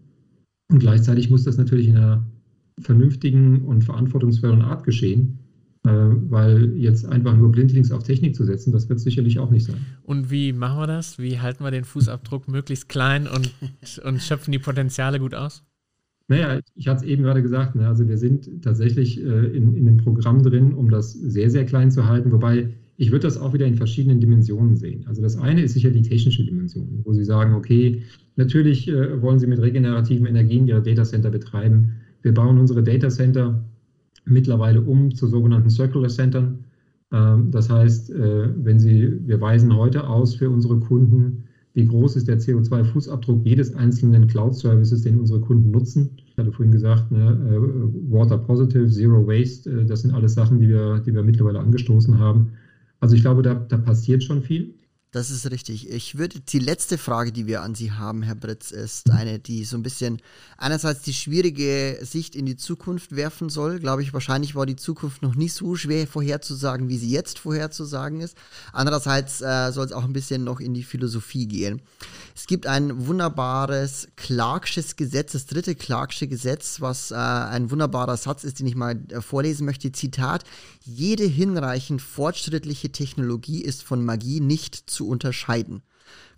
[0.70, 2.26] Und gleichzeitig muss das natürlich in einer
[2.80, 5.41] vernünftigen und verantwortungsvollen Art geschehen, äh,
[5.84, 9.84] weil jetzt einfach nur blindlings auf Technik zu setzen, das wird sicherlich auch nicht sein.
[10.04, 11.18] Und wie machen wir das?
[11.18, 13.52] Wie halten wir den Fußabdruck möglichst klein und,
[14.04, 15.64] und schöpfen die Potenziale gut aus?
[16.28, 19.88] Naja, ich hatte es eben gerade gesagt, ne, also wir sind tatsächlich äh, in, in
[19.88, 23.52] einem Programm drin, um das sehr, sehr klein zu halten, wobei ich würde das auch
[23.52, 25.04] wieder in verschiedenen Dimensionen sehen.
[25.08, 28.02] Also das eine ist sicher die technische Dimension, wo Sie sagen, okay,
[28.36, 31.92] natürlich äh, wollen Sie mit regenerativen Energien Ihre Datacenter betreiben.
[32.22, 33.64] Wir bauen unsere Datacenter
[34.24, 36.64] mittlerweile um zu sogenannten Circular Centern.
[37.12, 41.44] Ähm, das heißt, äh, wenn Sie, wir weisen heute aus für unsere Kunden
[41.74, 46.10] wie groß ist der CO2-Fußabdruck jedes einzelnen Cloud-Services, den unsere Kunden nutzen.
[46.26, 50.58] Ich hatte vorhin gesagt, ne, äh, Water Positive, Zero Waste, äh, das sind alles Sachen,
[50.58, 52.52] die wir, die wir mittlerweile angestoßen haben.
[53.00, 54.74] Also ich glaube, da, da passiert schon viel.
[55.12, 55.90] Das ist richtig.
[55.90, 59.66] Ich würde die letzte Frage, die wir an Sie haben, Herr Britz, ist eine, die
[59.66, 60.22] so ein bisschen
[60.56, 63.78] einerseits die schwierige Sicht in die Zukunft werfen soll.
[63.78, 68.22] Glaube ich, wahrscheinlich war die Zukunft noch nicht so schwer vorherzusagen, wie sie jetzt vorherzusagen
[68.22, 68.38] ist.
[68.72, 71.82] Andererseits äh, soll es auch ein bisschen noch in die Philosophie gehen.
[72.34, 78.44] Es gibt ein wunderbares Clarksches Gesetz, das dritte Clarksche Gesetz, was äh, ein wunderbarer Satz
[78.44, 79.92] ist, den ich mal äh, vorlesen möchte.
[79.92, 80.44] Zitat:
[80.86, 85.82] Jede hinreichend fortschrittliche Technologie ist von Magie nicht zu unterscheiden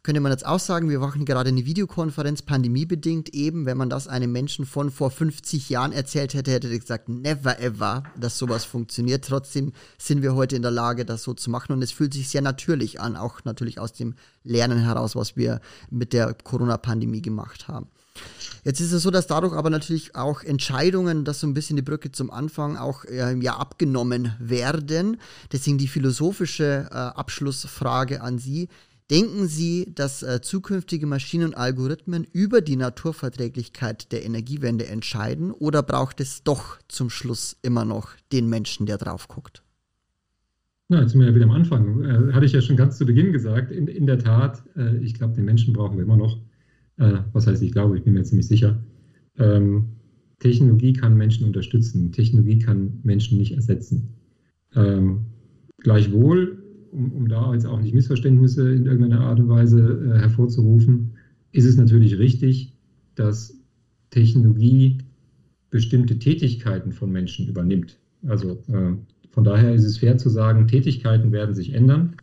[0.05, 3.65] könnte man jetzt auch sagen, wir machen gerade eine Videokonferenz, pandemiebedingt eben.
[3.65, 7.59] Wenn man das einem Menschen von vor 50 Jahren erzählt hätte, hätte er gesagt, never
[7.59, 9.25] ever, dass sowas funktioniert.
[9.25, 12.29] Trotzdem sind wir heute in der Lage, das so zu machen und es fühlt sich
[12.29, 15.61] sehr natürlich an, auch natürlich aus dem Lernen heraus, was wir
[15.91, 17.89] mit der Corona-Pandemie gemacht haben.
[18.65, 21.83] Jetzt ist es so, dass dadurch aber natürlich auch Entscheidungen, das so ein bisschen die
[21.83, 25.19] Brücke zum Anfang auch äh, ja abgenommen werden.
[25.53, 28.69] Deswegen die philosophische äh, Abschlussfrage an Sie.
[29.11, 35.83] Denken Sie, dass äh, zukünftige Maschinen und Algorithmen über die Naturverträglichkeit der Energiewende entscheiden oder
[35.83, 39.63] braucht es doch zum Schluss immer noch den Menschen, der drauf guckt?
[40.89, 42.03] Na, jetzt sind wir ja wieder am Anfang.
[42.03, 43.73] Äh, hatte ich ja schon ganz zu Beginn gesagt.
[43.73, 46.39] In, in der Tat, äh, ich glaube, den Menschen brauchen wir immer noch.
[46.99, 48.83] Äh, was heißt, ich glaube, ich bin mir ziemlich sicher.
[49.39, 49.85] Ähm,
[50.39, 52.13] Technologie kann Menschen unterstützen.
[52.13, 54.15] Technologie kann Menschen nicht ersetzen.
[54.75, 55.27] Ähm,
[55.79, 56.65] gleichwohl
[56.95, 61.13] um, um da jetzt auch nicht Missverständnisse in irgendeiner Art und Weise äh, hervorzurufen,
[61.53, 62.73] ist es natürlich richtig,
[63.15, 63.59] dass
[64.11, 64.99] Technologie
[65.71, 67.99] bestimmte Tätigkeiten von Menschen übernimmt.
[68.27, 68.93] Also äh,
[69.31, 72.17] von daher ist es fair zu sagen, Tätigkeiten werden sich ändern.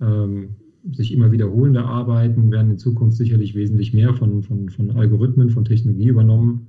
[0.00, 0.50] Ähm,
[0.92, 5.64] sich immer wiederholende Arbeiten werden in Zukunft sicherlich wesentlich mehr von, von, von Algorithmen, von
[5.64, 6.66] Technologie übernommen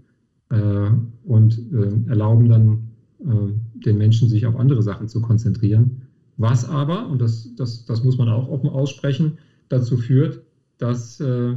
[0.49, 0.89] äh,
[1.25, 2.77] und äh, erlauben dann
[3.19, 6.01] äh, den Menschen, sich auf andere Sachen zu konzentrieren.
[6.37, 9.33] Was aber, und das, das, das muss man auch offen aussprechen,
[9.69, 10.41] dazu führt,
[10.77, 11.53] dass äh,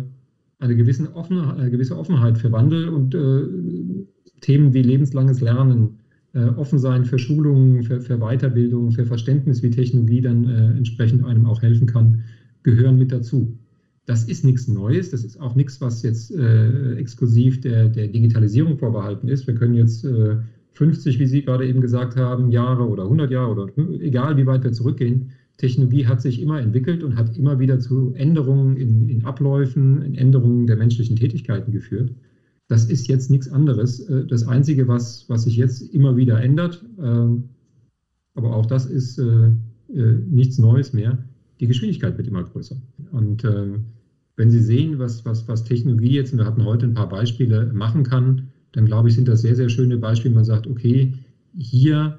[0.58, 3.42] eine, gewisse Offenheit, eine gewisse Offenheit für Wandel und äh,
[4.40, 5.98] Themen wie lebenslanges Lernen,
[6.32, 10.44] äh, offen sein für Schulungen, für, für, Weiterbildung, für Verständnis, wie Technologie dann
[10.76, 12.22] entsprechend einem auch helfen kann,
[12.68, 13.58] gehören mit dazu.
[14.04, 18.78] Das ist nichts Neues, das ist auch nichts, was jetzt äh, exklusiv der, der Digitalisierung
[18.78, 19.46] vorbehalten ist.
[19.46, 20.36] Wir können jetzt äh,
[20.72, 23.68] 50, wie Sie gerade eben gesagt haben, Jahre oder 100 Jahre oder
[24.00, 28.14] egal wie weit wir zurückgehen, Technologie hat sich immer entwickelt und hat immer wieder zu
[28.14, 32.12] Änderungen in, in Abläufen, in Änderungen der menschlichen Tätigkeiten geführt.
[32.68, 34.00] Das ist jetzt nichts anderes.
[34.08, 37.44] Äh, das Einzige, was, was sich jetzt immer wieder ändert, ähm,
[38.34, 39.50] aber auch das ist äh,
[39.92, 41.18] äh, nichts Neues mehr,
[41.60, 42.76] die Geschwindigkeit wird immer größer.
[43.12, 43.86] Und ähm,
[44.36, 47.72] wenn Sie sehen, was, was, was Technologie jetzt, und wir hatten heute ein paar Beispiele,
[47.72, 50.34] machen kann, dann glaube ich, sind das sehr, sehr schöne Beispiele.
[50.34, 51.14] Man sagt, okay,
[51.56, 52.18] hier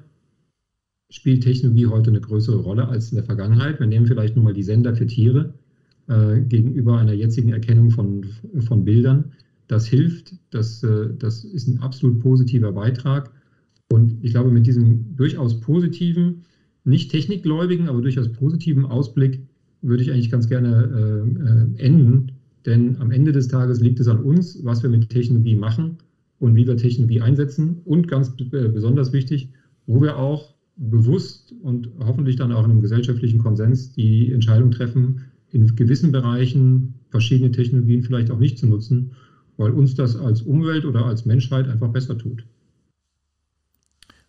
[1.08, 3.80] spielt Technologie heute eine größere Rolle als in der Vergangenheit.
[3.80, 5.54] Wir nehmen vielleicht nur mal die Sender für Tiere
[6.08, 8.26] äh, gegenüber einer jetzigen Erkennung von,
[8.60, 9.32] von Bildern.
[9.66, 13.30] Das hilft, das, äh, das ist ein absolut positiver Beitrag.
[13.92, 16.42] Und ich glaube, mit diesem durchaus positiven,
[16.84, 19.40] nicht technikgläubigen, aber durchaus positiven Ausblick
[19.82, 22.32] würde ich eigentlich ganz gerne äh, äh enden.
[22.66, 25.98] Denn am Ende des Tages liegt es an uns, was wir mit Technologie machen
[26.38, 27.80] und wie wir Technologie einsetzen.
[27.84, 29.48] Und ganz äh, besonders wichtig,
[29.86, 35.26] wo wir auch bewusst und hoffentlich dann auch in einem gesellschaftlichen Konsens die Entscheidung treffen,
[35.50, 39.12] in gewissen Bereichen verschiedene Technologien vielleicht auch nicht zu nutzen,
[39.56, 42.44] weil uns das als Umwelt oder als Menschheit einfach besser tut.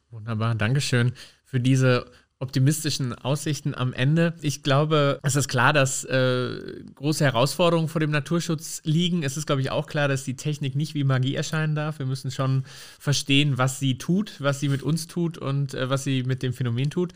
[0.09, 1.13] Wunderbar, Dankeschön
[1.45, 2.05] für diese
[2.41, 4.33] optimistischen Aussichten am Ende.
[4.41, 9.23] Ich glaube, es ist klar, dass äh, große Herausforderungen vor dem Naturschutz liegen.
[9.23, 11.99] Es ist, glaube ich, auch klar, dass die Technik nicht wie Magie erscheinen darf.
[11.99, 12.63] Wir müssen schon
[12.99, 16.53] verstehen, was sie tut, was sie mit uns tut und äh, was sie mit dem
[16.53, 17.13] Phänomen tut.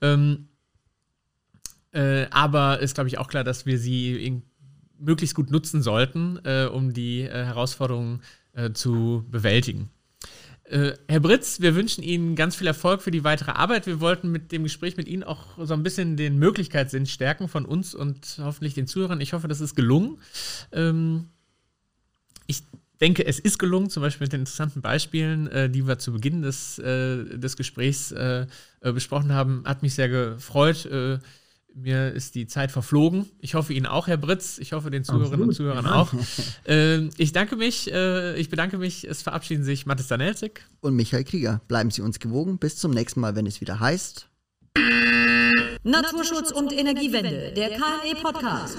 [0.00, 0.48] Ähm,
[1.92, 4.42] äh, aber ist, glaube ich, auch klar, dass wir sie
[4.98, 8.22] möglichst gut nutzen sollten, äh, um die äh, Herausforderungen
[8.54, 9.90] äh, zu bewältigen.
[10.72, 13.86] Äh, Herr Britz, wir wünschen Ihnen ganz viel Erfolg für die weitere Arbeit.
[13.86, 17.66] Wir wollten mit dem Gespräch mit Ihnen auch so ein bisschen den Möglichkeitssinn stärken von
[17.66, 19.20] uns und hoffentlich den Zuhörern.
[19.20, 20.18] Ich hoffe, das ist gelungen.
[20.72, 21.26] Ähm,
[22.46, 22.62] ich
[23.02, 26.40] denke, es ist gelungen, zum Beispiel mit den interessanten Beispielen, äh, die wir zu Beginn
[26.40, 28.46] des, äh, des Gesprächs äh,
[28.80, 29.64] äh, besprochen haben.
[29.66, 30.88] Hat mich sehr gefreut.
[31.74, 33.30] Mir ist die Zeit verflogen.
[33.40, 34.58] Ich hoffe Ihnen auch, Herr Britz.
[34.58, 36.12] Ich hoffe den Zuhörerinnen und Zuhörern auch.
[36.66, 39.04] äh, ich danke mich, äh, ich bedanke mich.
[39.04, 41.60] Es verabschieden sich Mathis Danelzig und Michael Krieger.
[41.68, 42.58] Bleiben Sie uns gewogen.
[42.58, 44.28] Bis zum nächsten Mal, wenn es wieder heißt.
[45.84, 48.76] Naturschutz und Energiewende, der KNE Podcast.